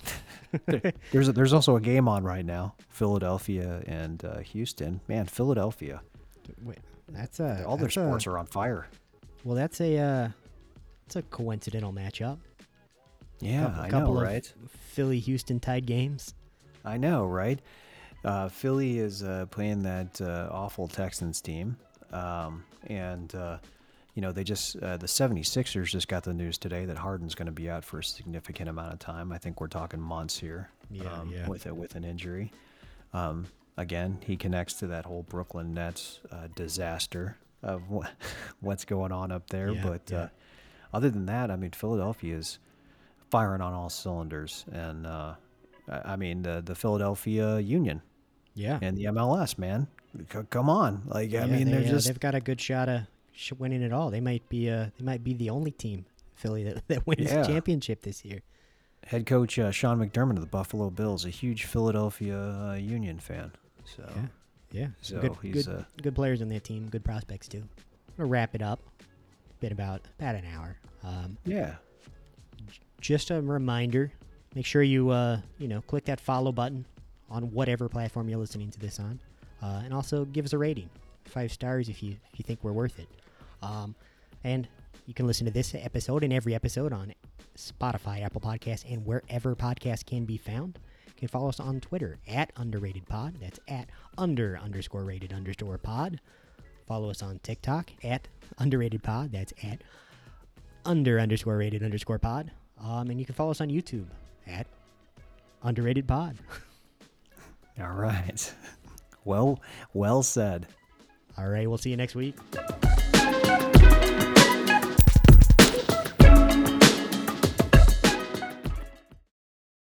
[1.12, 5.00] there's a, there's also a game on right now, Philadelphia and uh, Houston.
[5.06, 6.00] Man, Philadelphia,
[6.64, 8.88] Wait, that's a all their that's a- sports are on fire.
[9.44, 10.28] well, that's a uh,
[11.06, 12.38] it's a coincidental matchup.
[13.40, 14.54] Yeah, Couple- I couple know, of right?
[14.92, 16.34] Philly Houston tied games.
[16.84, 17.60] I know, right?
[18.24, 21.76] Uh, Philly is uh, playing that uh, awful Texans team.
[22.12, 23.58] Um, and, uh,
[24.14, 27.46] you know, they just, uh, the 76ers just got the news today that Harden's going
[27.46, 29.32] to be out for a significant amount of time.
[29.32, 31.48] I think we're talking months here Yeah, um, yeah.
[31.48, 32.52] with, it, with an injury.
[33.12, 33.46] Um,
[33.76, 38.06] again, he connects to that whole Brooklyn Nets uh, disaster of wha-
[38.60, 39.70] what's going on up there.
[39.70, 40.18] Yeah, but yeah.
[40.18, 40.28] Uh,
[40.94, 42.58] other than that, I mean, Philadelphia is
[43.30, 44.64] firing on all cylinders.
[44.72, 45.34] And, uh,
[45.88, 48.00] I mean, the, the Philadelphia Union
[48.54, 48.78] Yeah.
[48.80, 49.88] and the MLS, man.
[50.32, 52.88] C- come on, like I mean, they, they're uh, just they've got a good shot
[52.88, 53.02] of
[53.58, 54.10] winning it all.
[54.10, 57.42] They might be uh they might be the only team Philly that, that wins Yeah.
[57.42, 58.40] the championship this year.
[59.04, 63.50] head coach uh, Sean McDermott of the Buffalo Bills, a huge Philadelphia uh, Union fan.
[63.84, 64.26] So Yeah.
[64.70, 64.86] Yeah.
[65.02, 66.88] So good, he's, good, uh, good players on their team.
[66.88, 67.58] Good prospects too.
[67.58, 68.80] I'm gonna wrap it up.
[69.64, 70.76] Been about about an hour.
[71.02, 71.76] Um, yeah,
[73.00, 74.12] just a reminder
[74.54, 76.84] make sure you uh you know click that follow button
[77.30, 79.18] on whatever platform you're listening to this on.
[79.62, 80.90] Uh, and also give us a rating
[81.24, 83.08] five stars if you if you think we're worth it.
[83.62, 83.94] Um
[84.44, 84.68] and
[85.06, 87.14] you can listen to this episode and every episode on
[87.56, 90.78] spotify apple podcasts and wherever podcasts can be found.
[91.06, 93.88] You can follow us on twitter at underrated pod that's at
[94.18, 96.20] under underscore rated underscore pod
[96.86, 98.28] follow us on tiktok at
[98.58, 99.82] underrated pod that's at
[100.84, 102.50] under underscore rated underscore pod.
[102.82, 104.06] Um, and you can follow us on YouTube
[104.46, 104.66] at
[105.62, 106.36] underrated pod.
[107.80, 108.54] all right.
[109.24, 109.60] well,
[109.92, 110.66] well said.
[111.36, 112.36] All right, we'll see you next week.